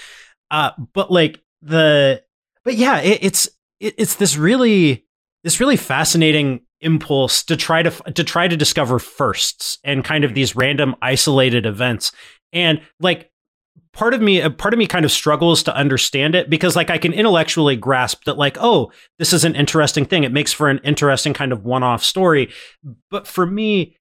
[0.50, 2.24] Uh but like the
[2.64, 3.50] but yeah, it, it's
[3.80, 5.06] it, it's this really
[5.44, 10.34] this really fascinating impulse to try to to try to discover firsts and kind of
[10.34, 12.12] these random isolated events
[12.52, 13.32] and like
[13.94, 16.90] part of me a part of me kind of struggles to understand it because like
[16.90, 20.68] I can intellectually grasp that like oh this is an interesting thing it makes for
[20.70, 22.52] an interesting kind of one-off story
[23.10, 23.96] but for me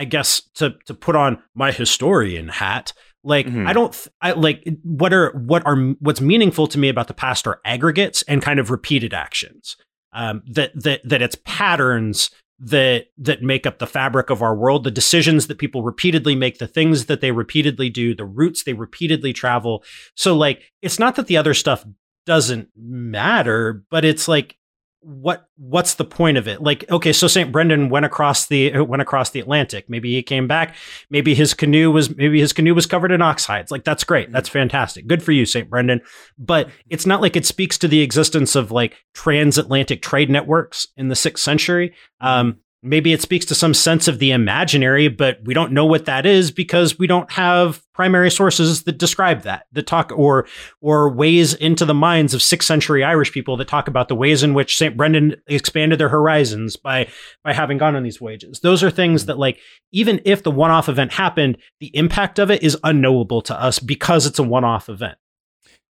[0.00, 2.92] I guess to to put on my historian hat
[3.22, 3.66] like Mhm.
[3.68, 7.14] I don't th- I like what are what are what's meaningful to me about the
[7.14, 9.76] past are aggregates and kind of repeated actions
[10.14, 14.84] um that that that it's patterns that that make up the fabric of our world
[14.84, 18.72] the decisions that people repeatedly make the things that they repeatedly do the routes they
[18.72, 19.84] repeatedly travel
[20.14, 21.84] so like it's not that the other stuff
[22.26, 24.56] doesn't matter but it's like
[25.02, 26.60] what what's the point of it?
[26.60, 29.88] Like okay so st brendan went across the went across the atlantic.
[29.88, 30.76] Maybe he came back.
[31.08, 34.30] Maybe his canoe was maybe his canoe was covered in ox hides like that's great.
[34.30, 35.06] That's fantastic.
[35.06, 36.02] Good for you st brendan.
[36.38, 41.08] But it's not like it speaks to the existence of like transatlantic trade networks in
[41.08, 41.94] the sixth century.
[42.20, 46.06] Um maybe it speaks to some sense of the imaginary but we don't know what
[46.06, 50.46] that is because we don't have primary sources that describe that that talk or
[50.80, 54.42] or ways into the minds of sixth century irish people that talk about the ways
[54.42, 57.06] in which st brendan expanded their horizons by
[57.44, 59.58] by having gone on these voyages those are things that like
[59.92, 64.26] even if the one-off event happened the impact of it is unknowable to us because
[64.26, 65.18] it's a one-off event.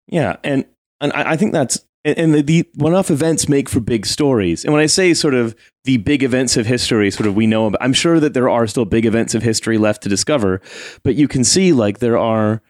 [0.07, 0.65] Yeah, and
[1.01, 4.65] and I I think that's and- and the, the one-off events make for big stories.
[4.65, 7.67] And when I say sort of the big events of history, sort of we know
[7.67, 10.61] about, I'm sure that there are still big events of history left to discover,
[11.03, 12.63] but you can see like there are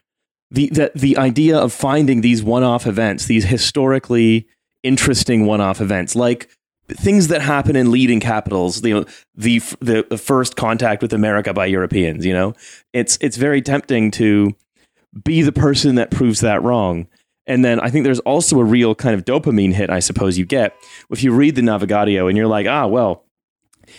[0.49, 4.47] the that the idea of finding these one-off events, these historically
[4.83, 6.49] interesting one-off events, like
[6.89, 9.05] things that happen in leading capitals, you know,
[9.35, 12.53] the, the the first contact with America by Europeans, you know,
[12.91, 14.53] it's it's very tempting to
[15.23, 17.07] be the person that proves that wrong.
[17.51, 20.45] And then I think there's also a real kind of dopamine hit, I suppose you
[20.45, 20.73] get
[21.09, 23.25] if you read the Navigatio and you're like, ah, well,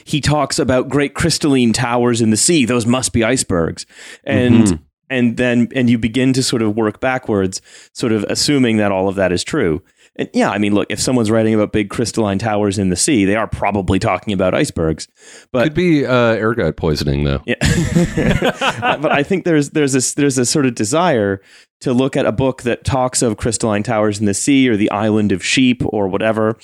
[0.05, 3.84] he talks about great crystalline towers in the sea; those must be icebergs,
[4.24, 4.64] and.
[4.64, 4.82] Mm-hmm.
[5.11, 7.61] And then, and you begin to sort of work backwards,
[7.92, 9.82] sort of assuming that all of that is true.
[10.16, 13.24] And yeah, I mean, look, if someone's writing about big crystalline towers in the sea,
[13.24, 15.08] they are probably talking about icebergs.
[15.52, 17.42] But could be uh, ergot poisoning, though.
[17.46, 17.56] Yeah,
[19.00, 21.40] but I think there's there's a there's a sort of desire
[21.80, 24.90] to look at a book that talks of crystalline towers in the sea or the
[24.90, 26.58] island of sheep or whatever,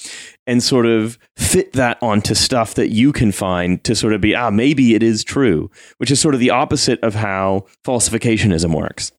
[0.47, 4.35] and sort of fit that onto stuff that you can find to sort of be
[4.35, 9.11] ah maybe it is true, which is sort of the opposite of how falsificationism works.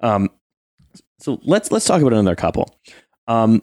[0.00, 0.30] Um,
[1.18, 2.74] so let's let's talk about another couple.
[3.28, 3.62] Um,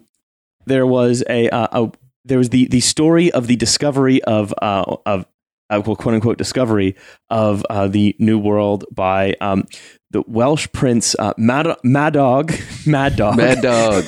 [0.65, 1.91] there was a, uh, a
[2.25, 5.25] there was the the story of the discovery of uh, of
[5.69, 6.95] uh, well, quote unquote discovery
[7.29, 9.65] of uh, the New World by um,
[10.11, 12.53] the Welsh Prince uh, Mad Mad Dog
[12.85, 14.05] Mad Dog Mad Dog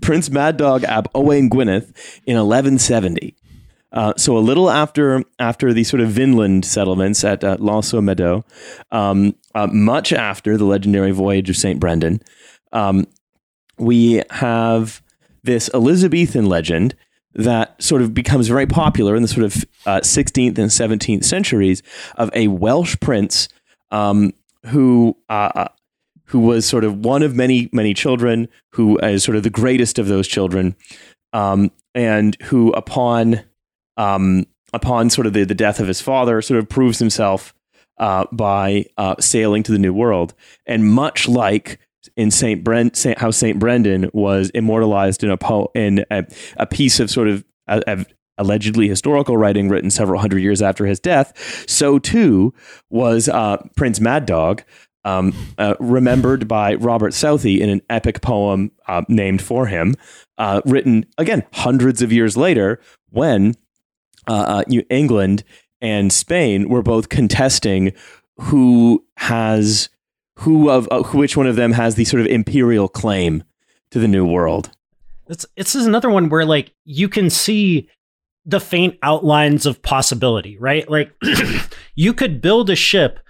[0.00, 1.84] Prince Mad Dog Ab Owain Gwynedd
[2.26, 3.34] in 1170.
[3.90, 8.02] Uh, so a little after after the sort of Vinland settlements at uh, L'Anse aux
[8.02, 8.44] Meadow,
[8.90, 12.20] um, uh, much after the legendary voyage of Saint Brendan,
[12.72, 13.06] um,
[13.78, 15.02] we have
[15.48, 16.94] this Elizabethan legend
[17.34, 21.82] that sort of becomes very popular in the sort of uh, 16th and 17th centuries
[22.16, 23.48] of a Welsh prince
[23.90, 24.32] um,
[24.66, 25.68] who uh, uh,
[26.26, 29.98] who was sort of one of many many children, who is sort of the greatest
[29.98, 30.76] of those children,
[31.32, 33.40] um, and who upon
[33.96, 37.54] um, upon sort of the, the death of his father, sort of proves himself
[37.96, 40.34] uh, by uh, sailing to the New World,
[40.66, 41.78] and much like
[42.16, 46.24] in Saint Brent, Saint, how Saint Brendan was immortalized in a po- in a,
[46.56, 48.06] a piece of sort of a, a
[48.38, 51.64] allegedly historical writing written several hundred years after his death.
[51.68, 52.54] So too
[52.88, 54.62] was uh, Prince Mad Dog.
[55.04, 59.94] Um, uh, remembered by Robert Southey in an epic poem uh, named for him,
[60.36, 62.80] uh, written again hundreds of years later
[63.10, 63.54] when
[64.26, 65.44] uh, uh, England
[65.80, 67.92] and Spain were both contesting
[68.36, 69.88] who has
[70.38, 73.42] who of uh, which one of them has the sort of imperial claim
[73.90, 74.70] to the new world.
[75.28, 77.88] It's it's another one where like you can see
[78.46, 80.88] the faint outlines of possibility, right?
[80.88, 81.12] Like
[81.94, 83.20] you could build a ship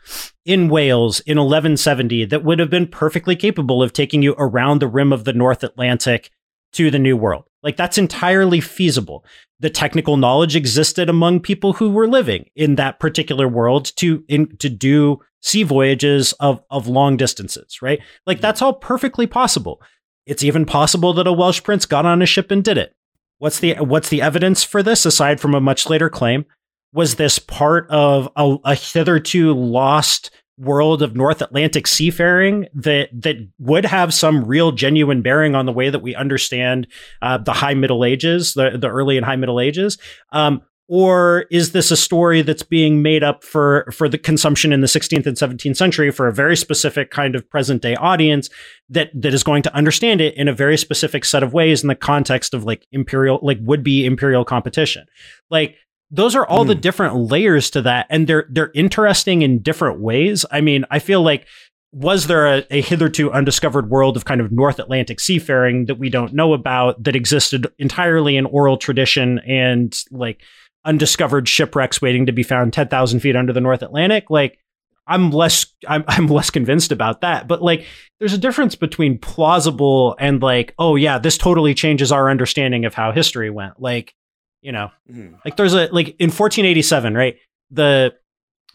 [0.45, 4.87] in Wales in 1170 that would have been perfectly capable of taking you around the
[4.87, 6.31] rim of the North Atlantic
[6.73, 7.48] to the New World.
[7.63, 9.25] Like that's entirely feasible.
[9.61, 14.57] The technical knowledge existed among people who were living in that particular world to in,
[14.59, 18.01] to do sea voyages of of long distances, right?
[18.27, 19.83] Like that's all perfectly possible.
[20.27, 22.95] It's even possible that a Welsh prince got on a ship and did it.
[23.39, 26.45] What's the what's the evidence for this aside from a much later claim?
[26.93, 33.37] Was this part of a, a hitherto lost world of North Atlantic seafaring that that
[33.59, 36.87] would have some real genuine bearing on the way that we understand
[37.23, 39.99] uh, the High Middle Ages, the the early and High Middle Ages.
[40.33, 44.81] Um, or is this a story that's being made up for for the consumption in
[44.81, 48.49] the 16th and 17th century for a very specific kind of present day audience
[48.89, 51.89] that that is going to understand it in a very specific set of ways in
[51.89, 55.05] the context of like imperial like would be imperial competition
[55.51, 55.77] like
[56.11, 56.69] those are all mm.
[56.69, 56.81] the hmm.
[56.81, 61.23] different layers to that and they're they're interesting in different ways i mean i feel
[61.23, 61.47] like
[61.93, 66.11] was there a, a, hitherto undiscovered world of kind of North Atlantic seafaring that we
[66.11, 70.43] don't know about that existed entirely in oral tradition and like
[70.85, 74.29] undiscovered shipwrecks waiting to be found 10,000 feet under the North Atlantic?
[74.29, 74.59] Like,
[75.07, 77.49] I'm less I'm I'm less convinced about that.
[77.49, 77.87] But like
[78.19, 82.93] there's a difference between plausible and like, oh yeah, this totally changes our understanding of
[82.93, 83.81] how history went.
[83.81, 84.15] Like
[84.61, 85.35] you know, mm-hmm.
[85.45, 87.37] like there's a like in 1487, right?
[87.71, 88.15] The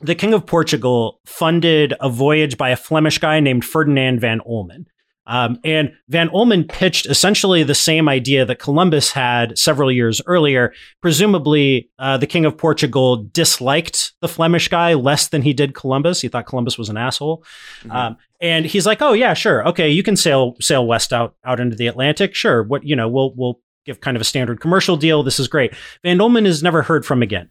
[0.02, 4.86] the King of Portugal funded a voyage by a Flemish guy named Ferdinand van Olmen.
[5.26, 10.74] Um, and Van Olmen pitched essentially the same idea that Columbus had several years earlier.
[11.02, 16.20] Presumably, uh, the King of Portugal disliked the Flemish guy less than he did Columbus.
[16.20, 17.44] He thought Columbus was an asshole.
[17.84, 17.92] Mm-hmm.
[17.92, 21.62] Um, and he's like, "Oh yeah, sure, okay, you can sail sail west out out
[21.62, 22.36] into the Atlantic.
[22.36, 25.24] Sure, what you know, we'll we'll give kind of a standard commercial deal.
[25.24, 25.74] This is great.
[26.04, 27.50] Van Olmen is never heard from again.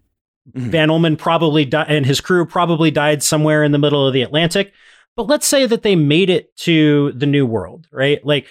[0.50, 0.70] Mm-hmm.
[0.70, 4.22] Van Olmen probably di- and his crew probably died somewhere in the middle of the
[4.22, 4.72] Atlantic.
[5.16, 8.24] But let's say that they made it to the New World, right?
[8.24, 8.46] Like,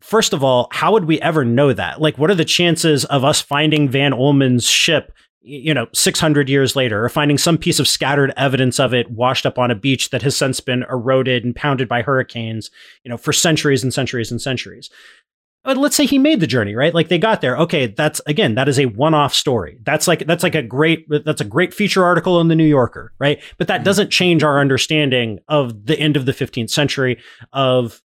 [0.00, 2.00] first of all, how would we ever know that?
[2.00, 5.12] Like, what are the chances of us finding Van Olmen's ship?
[5.46, 9.44] You know, 600 years later, or finding some piece of scattered evidence of it washed
[9.44, 12.70] up on a beach that has since been eroded and pounded by hurricanes,
[13.02, 14.88] you know, for centuries and centuries and centuries
[15.64, 16.94] Uh, let's say he made the journey, right?
[16.94, 17.56] Like they got there.
[17.56, 19.78] Okay, that's again, that is a one-off story.
[19.82, 23.12] That's like that's like a great that's a great feature article in the New Yorker,
[23.18, 23.42] right?
[23.56, 23.84] But that mm-hmm.
[23.84, 27.18] doesn't change our understanding of the end of the 15th century
[27.52, 28.02] of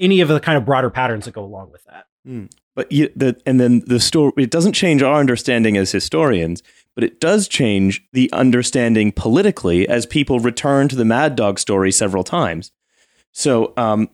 [0.00, 2.06] any of the kind of broader patterns that go along with that.
[2.26, 2.50] Mm.
[2.74, 6.62] But you, the, and then the story, it doesn't change our understanding as historians,
[6.94, 11.90] but it does change the understanding politically as people return to the Mad Dog story
[11.90, 12.72] several times.
[13.32, 14.10] So um,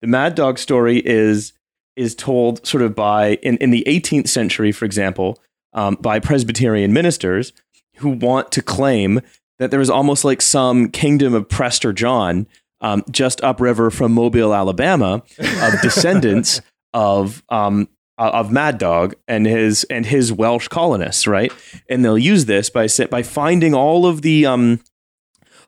[0.00, 1.54] the Mad Dog story is
[1.96, 5.38] is told sort of by in, in the 18th century, for example,
[5.72, 7.52] um, by Presbyterian ministers
[7.96, 9.20] who want to claim
[9.58, 12.46] that there was almost like some kingdom of Prester John
[12.80, 16.60] um, just upriver from Mobile, Alabama, of descendants
[16.92, 17.88] of um,
[18.18, 21.52] of Mad Dog and his and his Welsh colonists, right?
[21.88, 24.80] And they'll use this by by finding all of the um,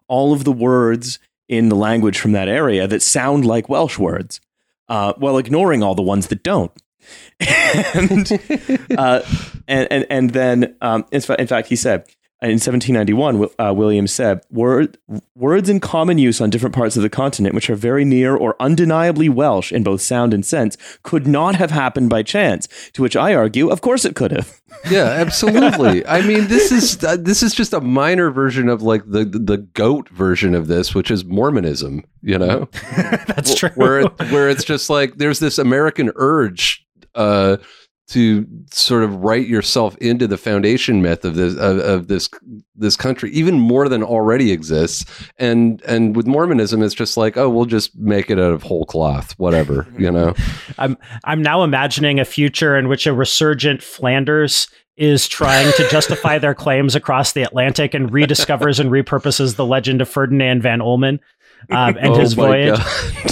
[0.09, 1.19] all of the words
[1.49, 4.41] in the language from that area that sound like Welsh words,
[4.89, 6.73] uh, while ignoring all the ones that don't.
[7.95, 8.33] and,
[8.99, 9.23] uh,
[9.69, 12.05] and and and then um, in, in fact, he said
[12.43, 14.99] in 1791, uh, William said, Word,
[15.35, 18.55] words in common use on different parts of the continent, which are very near or
[18.61, 22.69] undeniably Welsh in both sound and sense, could not have happened by chance.
[22.93, 24.61] To which I argue, of course it could have.
[24.91, 26.07] Yeah, absolutely.
[26.07, 29.59] I mean, this is uh, this is just a minor version of like the the
[29.59, 32.05] goat version of this, which is Mormonism.
[32.21, 32.69] You know,
[33.27, 33.71] That's true.
[33.77, 36.85] where it, where it's just like there's this American urge
[37.15, 37.57] uh,
[38.09, 42.29] to sort of write yourself into the foundation myth of this of, of this
[42.77, 45.05] this country, even more than already exists.
[45.39, 48.85] And and with Mormonism, it's just like, oh, we'll just make it out of whole
[48.87, 50.35] cloth, whatever, you know.
[50.79, 56.39] I'm I'm now imagining a future in which a resurgent Flanders is trying to justify
[56.39, 61.19] their claims across the Atlantic and rediscovers and repurposes the legend of Ferdinand van Olmen
[61.71, 62.79] um, and Oh his voyage.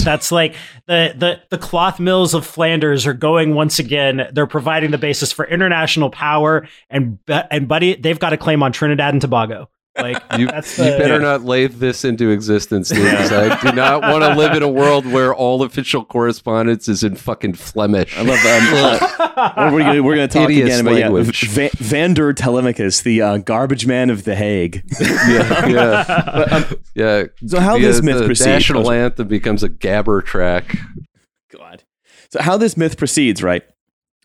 [0.03, 0.55] that's like
[0.87, 4.27] the, the the cloth mills of Flanders are going once again.
[4.31, 8.71] They're providing the basis for international power, and and buddy, they've got a claim on
[8.71, 9.69] Trinidad and Tobago.
[9.97, 13.31] Like You, that's you the, better not lay this into existence, Lucas.
[13.31, 17.15] I do not want to live in a world where all official correspondence is in
[17.15, 18.17] fucking Flemish.
[18.17, 19.53] I love that.
[19.57, 21.47] Um, we're gonna, we're going to talk Hideous again about yeah, language.
[21.49, 24.83] Va- Vander Telemachus, the uh, garbage man of The Hague.
[24.99, 27.23] yeah, yeah, yeah.
[27.47, 28.45] So how The, this uh, myth the proceeds?
[28.47, 30.77] national anthem becomes a gabber track.
[31.51, 31.83] God.
[32.29, 33.63] So how this myth proceeds, right,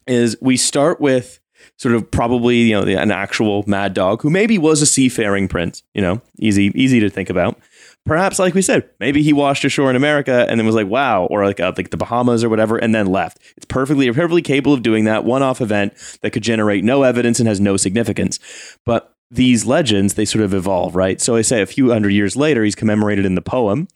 [0.06, 1.39] is we start with
[1.80, 5.48] sort of probably you know the, an actual mad dog who maybe was a seafaring
[5.48, 5.82] prince.
[5.94, 7.58] You know, easy easy to think about.
[8.06, 11.26] Perhaps, like we said, maybe he washed ashore in America and then was like, "Wow,"
[11.26, 13.38] or like uh, like the Bahamas or whatever, and then left.
[13.56, 17.48] It's perfectly perfectly capable of doing that one-off event that could generate no evidence and
[17.48, 18.38] has no significance.
[18.84, 21.20] But these legends, they sort of evolve, right?
[21.20, 23.88] So I say a few hundred years later, he's commemorated in the poem,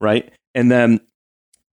[0.00, 0.30] right?
[0.54, 1.00] And then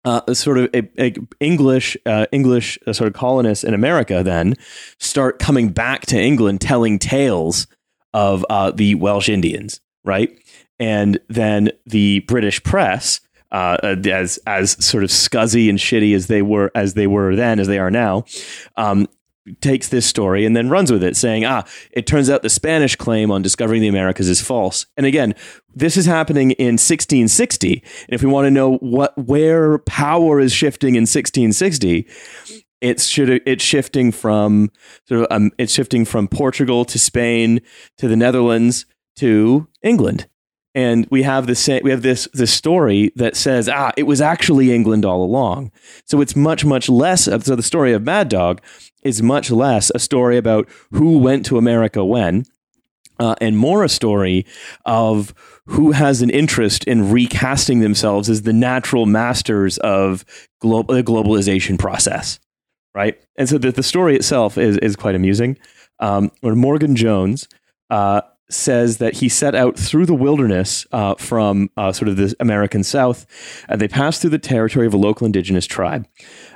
[0.05, 4.55] uh, sort of a, a English uh, English uh, sort of colonists in America then
[4.99, 7.66] start coming back to England telling tales
[8.14, 10.30] of uh, the Welsh Indians, right?
[10.78, 13.20] And then the British press,
[13.51, 17.59] uh, as as sort of scuzzy and shitty as they were as they were then
[17.59, 18.24] as they are now,
[18.76, 19.09] um,
[19.61, 22.96] takes this story and then runs with it, saying, "Ah, it turns out the Spanish
[22.96, 25.34] claim on discovering the Americas is false." And again,
[25.74, 27.82] this is happening in 1660.
[28.09, 32.07] And if we want to know what where power is shifting in 1660,
[32.80, 34.70] it's should it's shifting from
[35.07, 37.61] sort of um, it's shifting from Portugal to Spain
[37.96, 38.86] to the Netherlands
[39.16, 40.28] to England.
[40.75, 44.73] And we have this we have this this story that says ah it was actually
[44.73, 45.73] England all along.
[46.05, 48.61] So it's much much less of so the story of Mad Dog
[49.03, 52.45] is much less a story about who went to America when
[53.19, 54.47] uh, and more a story
[54.85, 55.35] of
[55.66, 60.25] who has an interest in recasting themselves as the natural masters of
[60.61, 62.39] glo- the globalization process,
[62.95, 63.21] right?
[63.37, 65.59] And so the, the story itself is, is quite amusing.
[66.01, 67.49] Um, when Morgan Jones
[67.91, 72.34] uh, says that he set out through the wilderness uh, from uh, sort of the
[72.40, 73.26] American South,
[73.68, 76.07] and they passed through the territory of a local indigenous tribe.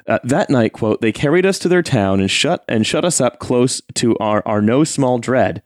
[0.07, 3.21] Uh, that night, quote, they carried us to their town and shut and shut us
[3.21, 5.63] up close to our, our no small dread.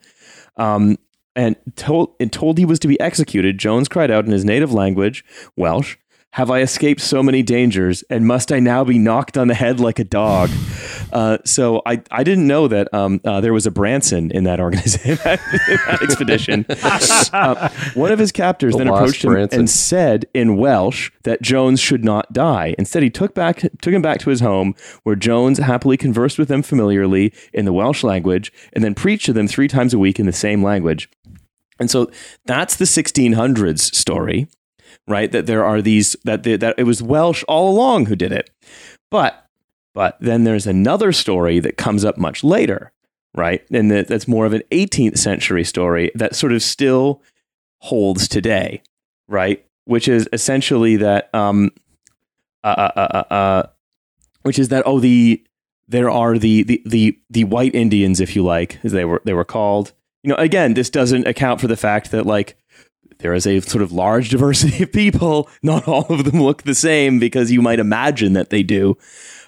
[0.56, 0.98] Um,
[1.34, 4.72] and told and told he was to be executed, Jones cried out in his native
[4.72, 5.22] language,
[5.54, 5.96] Welsh,
[6.36, 9.80] "Have I escaped so many dangers, and must I now be knocked on the head
[9.80, 10.50] like a dog?"
[11.10, 14.60] Uh, so I, I didn't know that um, uh, there was a Branson in that
[14.60, 16.66] organization, in that expedition.
[17.32, 19.60] Uh, one of his captors The then approached him Branson.
[19.60, 22.74] and said in Welsh that Jones should not die.
[22.78, 24.74] Instead, he took back took him back to his home,
[25.04, 29.32] where Jones happily conversed with them familiarly in the Welsh language, and then preached to
[29.32, 31.08] them three times a week in the same language.
[31.78, 32.10] And so
[32.44, 34.48] that's the 1600s story,
[35.06, 35.30] right?
[35.32, 38.50] That there are these that the, that it was Welsh all along who did it,
[39.10, 39.46] but
[39.96, 42.92] But then there's another story that comes up much later,
[43.34, 43.64] right?
[43.72, 47.22] And that, that's more of an 18th century story that sort of still
[47.80, 48.82] holds today,
[49.26, 49.64] right?
[49.86, 51.70] Which is essentially that, um,
[52.62, 53.66] uh, uh, uh, uh, uh
[54.42, 55.42] which is that oh the
[55.88, 59.32] there are the, the the the white Indians, if you like, as they were they
[59.32, 59.92] were called.
[60.22, 62.56] You know, again, this doesn't account for the fact that like
[63.26, 65.50] there is a sort of large diversity of people.
[65.62, 68.96] Not all of them look the same because you might imagine that they do.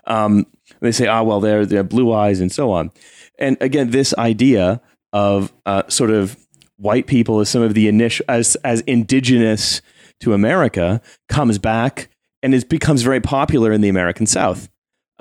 [0.04, 0.46] Um,
[0.80, 2.90] they say, "Ah, oh, well, they're they're blue eyes and so on."
[3.38, 4.80] And again, this idea
[5.12, 6.36] of uh, sort of
[6.76, 9.80] white people as some of the initial as as indigenous
[10.20, 12.10] to America comes back
[12.42, 14.68] and it becomes very popular in the American South.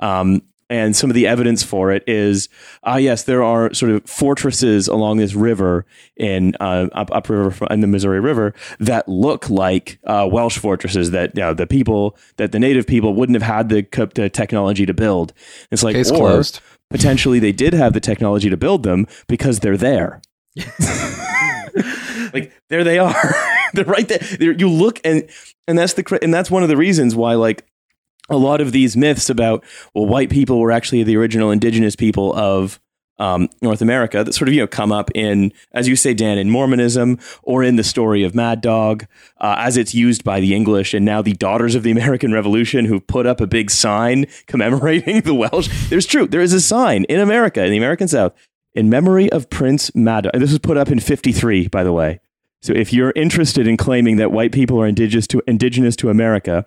[0.00, 2.48] Um, and some of the evidence for it is,
[2.84, 7.80] ah, yes, there are sort of fortresses along this river in uh, up upriver in
[7.80, 12.52] the Missouri River that look like uh, Welsh fortresses that you know, the people that
[12.52, 15.32] the native people wouldn't have had the, the technology to build.
[15.70, 16.60] It's like Case or closed.
[16.90, 20.20] potentially they did have the technology to build them because they're there.
[22.34, 23.34] like there they are.
[23.72, 24.18] they're right there.
[24.18, 25.28] They're, you look and
[25.66, 27.64] and that's the and that's one of the reasons why like
[28.28, 29.64] a lot of these myths about
[29.94, 32.80] well white people were actually the original indigenous people of
[33.18, 36.38] um, North America that sort of you know come up in as you say Dan
[36.38, 39.06] in Mormonism or in the story of Mad Dog
[39.38, 42.84] uh, as it's used by the English and now the Daughters of the American Revolution
[42.84, 45.68] who put up a big sign commemorating the Welsh.
[45.88, 48.34] There's true there is a sign in America in the American South
[48.74, 50.34] in memory of Prince Mad Dog.
[50.34, 52.20] This was put up in '53 by the way.
[52.60, 56.66] So if you're interested in claiming that white people are indigenous to, indigenous to America,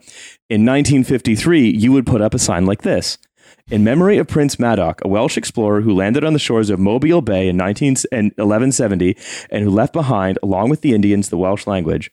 [0.52, 3.18] in 1953, you would put up a sign like this.
[3.70, 7.22] In memory of Prince Madoc, a Welsh explorer who landed on the shores of Mobile
[7.22, 9.16] Bay in 19, 1170
[9.50, 12.12] and who left behind, along with the Indians, the Welsh language.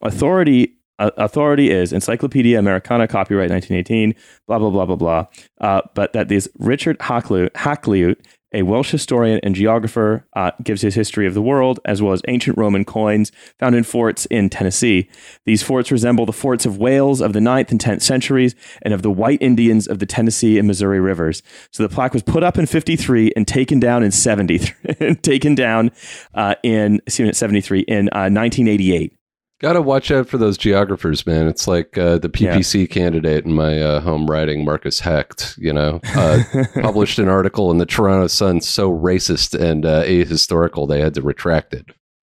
[0.00, 4.14] Authority uh, authority is Encyclopedia Americana, copyright 1918,
[4.46, 5.26] blah, blah, blah, blah, blah.
[5.60, 8.16] Uh, but that this Richard Hakluyt
[8.52, 12.22] a Welsh historian and geographer, uh, gives his history of the world, as well as
[12.28, 15.08] ancient Roman coins found in forts in Tennessee.
[15.44, 19.02] These forts resemble the forts of Wales of the 9th and 10th centuries and of
[19.02, 21.42] the white Indians of the Tennessee and Missouri rivers.
[21.70, 25.90] So the plaque was put up in 53 and taken down in 73, taken down
[26.34, 29.16] uh, in, excuse me, 73 in uh, 1988.
[29.62, 31.46] Got to watch out for those geographers, man.
[31.46, 32.86] It's like uh, the PPC yeah.
[32.86, 35.56] candidate in my uh, home writing, Marcus Hecht.
[35.56, 36.42] You know, uh,
[36.80, 41.22] published an article in the Toronto Sun so racist and uh, ahistorical they had to
[41.22, 41.86] retract it.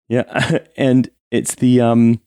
[0.07, 2.21] Yeah, and it's the um,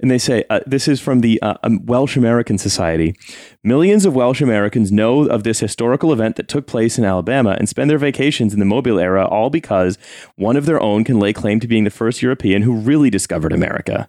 [0.00, 3.14] and they say uh, this is from the uh, um, Welsh American Society.
[3.62, 7.68] Millions of Welsh Americans know of this historical event that took place in Alabama and
[7.68, 9.98] spend their vacations in the Mobile era, all because
[10.36, 13.52] one of their own can lay claim to being the first European who really discovered
[13.52, 14.08] America.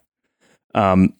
[0.77, 1.13] Um,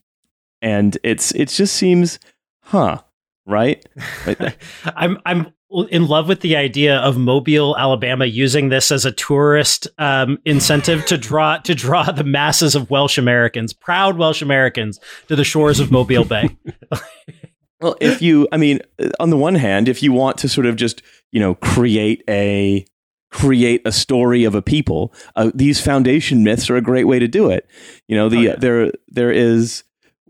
[0.61, 2.19] and it's it just seems,
[2.61, 3.01] huh,
[3.45, 3.83] right?
[4.85, 5.53] I'm I'm
[5.89, 11.05] in love with the idea of Mobile, Alabama, using this as a tourist um, incentive
[11.07, 15.79] to draw to draw the masses of Welsh Americans, proud Welsh Americans, to the shores
[15.79, 16.55] of Mobile Bay.
[17.81, 18.79] well, if you, I mean,
[19.19, 21.01] on the one hand, if you want to sort of just
[21.31, 22.85] you know create a
[23.29, 25.13] create a story of a people.
[25.35, 27.67] Uh, these foundation myths are a great way to do it.
[28.07, 28.55] You know, the oh, yeah.
[28.57, 29.83] there there is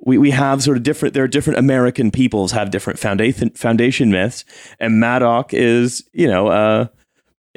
[0.06, 4.12] we, we have sort of different there are different American peoples have different foundation foundation
[4.12, 4.46] myths,
[4.80, 6.88] and Madoc is you know uh,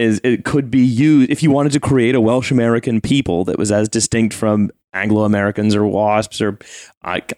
[0.01, 3.59] is it could be used if you wanted to create a Welsh American people that
[3.59, 6.59] was as distinct from Anglo Americans or WASPs or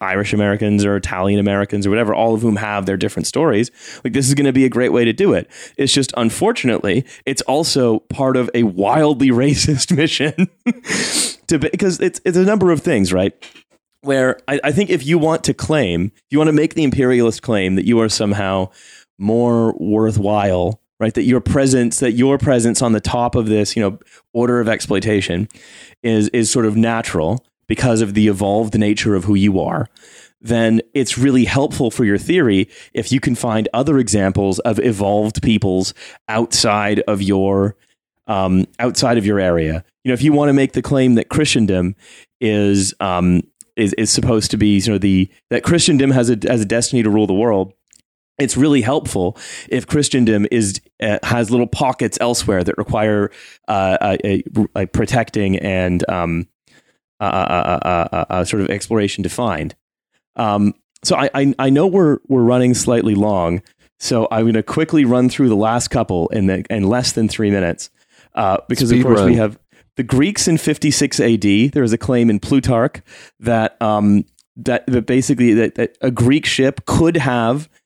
[0.00, 3.72] Irish Americans or Italian Americans or whatever, all of whom have their different stories.
[4.04, 5.50] Like this is going to be a great way to do it.
[5.76, 10.48] It's just unfortunately, it's also part of a wildly racist mission
[11.48, 13.34] to because it's it's a number of things, right?
[14.02, 16.84] Where I, I think if you want to claim, if you want to make the
[16.84, 18.70] imperialist claim that you are somehow
[19.18, 23.82] more worthwhile right that your presence that your presence on the top of this you
[23.82, 23.98] know
[24.32, 25.48] order of exploitation
[26.02, 29.88] is is sort of natural because of the evolved nature of who you are
[30.40, 35.42] then it's really helpful for your theory if you can find other examples of evolved
[35.42, 35.94] peoples
[36.28, 37.76] outside of your
[38.26, 39.84] um, outside of your area.
[40.04, 41.94] You know, if you want to make the claim that Christendom
[42.40, 43.42] is um,
[43.76, 47.02] is is supposed to be, you know, the that Christendom has a has a destiny
[47.02, 47.72] to rule the world,
[48.38, 49.36] it's really helpful
[49.68, 53.30] if Christendom is uh, has little pockets elsewhere that require
[53.68, 54.42] uh, a,
[54.74, 56.48] a, protecting and um,
[57.20, 59.74] a, sort of exploration to find.
[60.36, 60.74] Um,
[61.04, 63.62] so I, I, I know we're we're running slightly long,
[63.98, 67.28] so I'm going to quickly run through the last couple in the, in less than
[67.28, 67.90] three minutes,
[68.34, 69.30] uh, because Speed of course run.
[69.30, 69.58] we have
[69.96, 71.42] the Greeks in 56 AD.
[71.72, 73.02] There is a claim in Plutarch
[73.40, 74.24] that um,
[74.56, 77.81] that, that basically that, that a Greek ship could have uh, uh,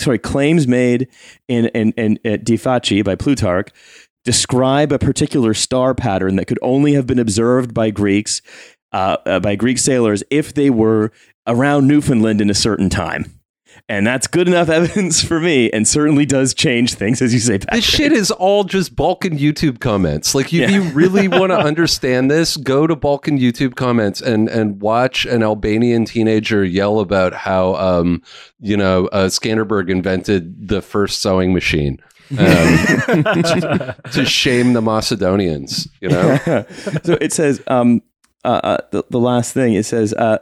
[0.00, 1.08] sorry, claims made
[1.48, 3.70] in in, in uh, De Facie by Plutarch
[4.24, 8.42] describe a particular star pattern that could only have been observed by Greeks,
[8.92, 11.10] uh, uh, by Greek sailors, if they were
[11.46, 13.39] around Newfoundland in a certain time.
[13.90, 17.58] And that's good enough evidence for me, and certainly does change things, as you say.
[17.58, 17.74] Patrick.
[17.74, 20.32] This shit is all just Balkan YouTube comments.
[20.32, 20.68] Like, if Yeah.
[20.70, 25.42] you really want to understand this, go to Balkan YouTube comments and and watch an
[25.42, 28.22] Albanian teenager yell about how, um,
[28.60, 31.98] you know, uh, Skanderbeg invented the first sewing machine.
[32.30, 36.36] Um, to, to shame the Macedonians, you know.
[37.02, 38.02] so it says um,
[38.44, 40.38] uh, uh, the, the last thing it says uh,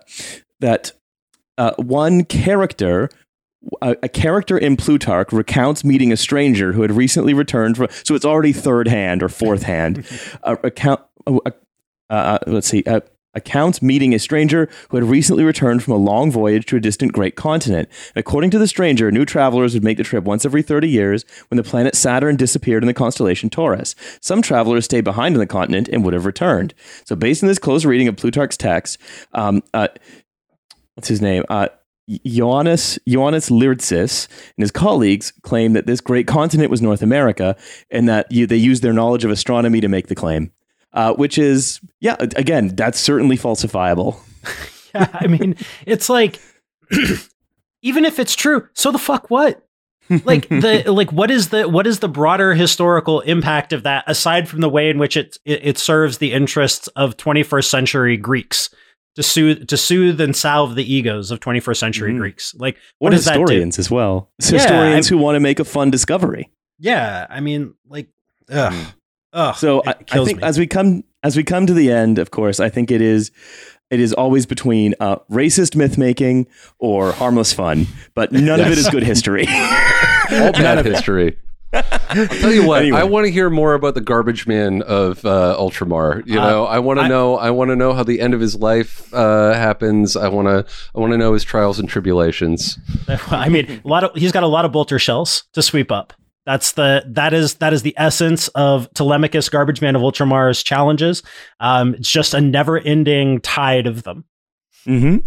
[0.61, 0.93] that
[1.57, 3.09] uh, one character
[3.83, 8.15] a, a character in plutarch recounts meeting a stranger who had recently returned from so
[8.15, 10.07] it's already third hand or fourth hand
[10.45, 11.51] uh, account uh,
[12.11, 12.83] uh, let's see
[13.35, 17.13] accounts meeting a stranger who had recently returned from a long voyage to a distant
[17.13, 17.89] great continent.
[18.17, 21.57] According to the stranger, new travelers would make the trip once every 30 years when
[21.57, 23.95] the planet Saturn disappeared in the constellation Taurus.
[24.21, 26.75] Some travelers stayed behind on the continent and would have returned.
[27.05, 28.99] So, based on this close reading of Plutarch's text,
[29.33, 29.89] um, uh,
[30.95, 31.45] what's his name?
[31.49, 31.69] Uh,
[32.09, 37.57] Ioannis, Ioannis Liritzis and his colleagues claim that this great continent was North America
[37.91, 40.53] and that you, they used their knowledge of astronomy to make the claim.
[40.95, 44.19] Uh, which is, yeah, again, that's certainly falsifiable.
[44.95, 45.55] Yeah, I mean,
[45.85, 46.41] it's like
[47.83, 49.63] even if it's true, so the fuck what?
[50.25, 54.49] like the like what is the what is the broader historical impact of that aside
[54.49, 58.71] from the way in which it it, it serves the interests of 21st century Greeks
[59.19, 62.19] to soothe to soothe and salve the egos of 21st century Mhm.
[62.19, 63.41] Greeks like Or what does that do?
[63.41, 64.31] historians as well.
[64.41, 66.51] Yeah, historians I- who want to make a fun discovery.
[66.79, 68.07] Yeah, I mean like
[68.51, 68.73] ugh,
[69.33, 70.45] ugh, So I, I think me.
[70.45, 73.33] as we come as we come to the end, of course, I think it is
[73.91, 76.47] it is always between uh, racist myth making
[76.79, 79.47] or harmless fun, but none of it is good history.
[80.31, 81.37] All bad history.
[81.73, 82.99] I'll tell you what, Anyway.
[82.99, 86.23] I want to hear more about the garbage man of uh, Ultramar.
[86.27, 87.37] You Uh, know, I want to I- know.
[87.37, 90.16] I want to know how the end of his life uh, happens.
[90.16, 90.64] I want to.
[90.95, 92.79] I want to know his trials and tribulations.
[93.29, 96.12] I mean, a lot of he's got a lot of bolter shells to sweep up.
[96.47, 101.23] That's the that is that is the essence of Telemakus, Garbage Man of Ultramar's challenges.
[101.61, 104.25] Um, it's just a never-ending tide of them.
[104.85, 105.19] hmm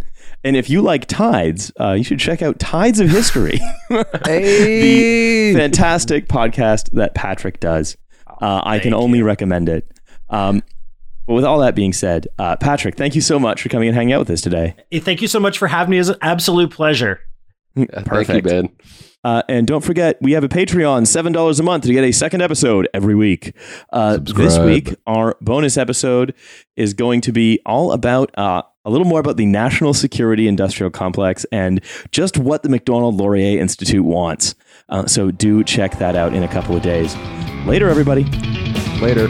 [0.44, 3.60] And if you like tides, uh, you should check out Tides of History,
[4.26, 7.98] Hey, the fantastic podcast that Patrick does.
[8.28, 9.92] Uh, I can thank only recommend it.
[10.30, 10.64] Um,
[11.28, 13.96] but with all that being said, uh, Patrick, thank you so much for coming and
[13.96, 14.76] hanging out with us today.
[14.92, 16.00] Thank you so much for having me.
[16.00, 17.20] It's an absolute pleasure.
[17.76, 18.70] Thank you, Ben.
[19.24, 22.42] Uh, and don't forget, we have a Patreon, $7 a month to get a second
[22.42, 23.56] episode every week.
[23.92, 26.34] Uh, this week, our bonus episode
[26.76, 30.90] is going to be all about uh, a little more about the National Security Industrial
[30.90, 34.56] Complex and just what the Macdonald Laurier Institute wants.
[34.90, 37.16] Uh, so do check that out in a couple of days.
[37.66, 38.24] Later, everybody.
[39.00, 39.28] Later.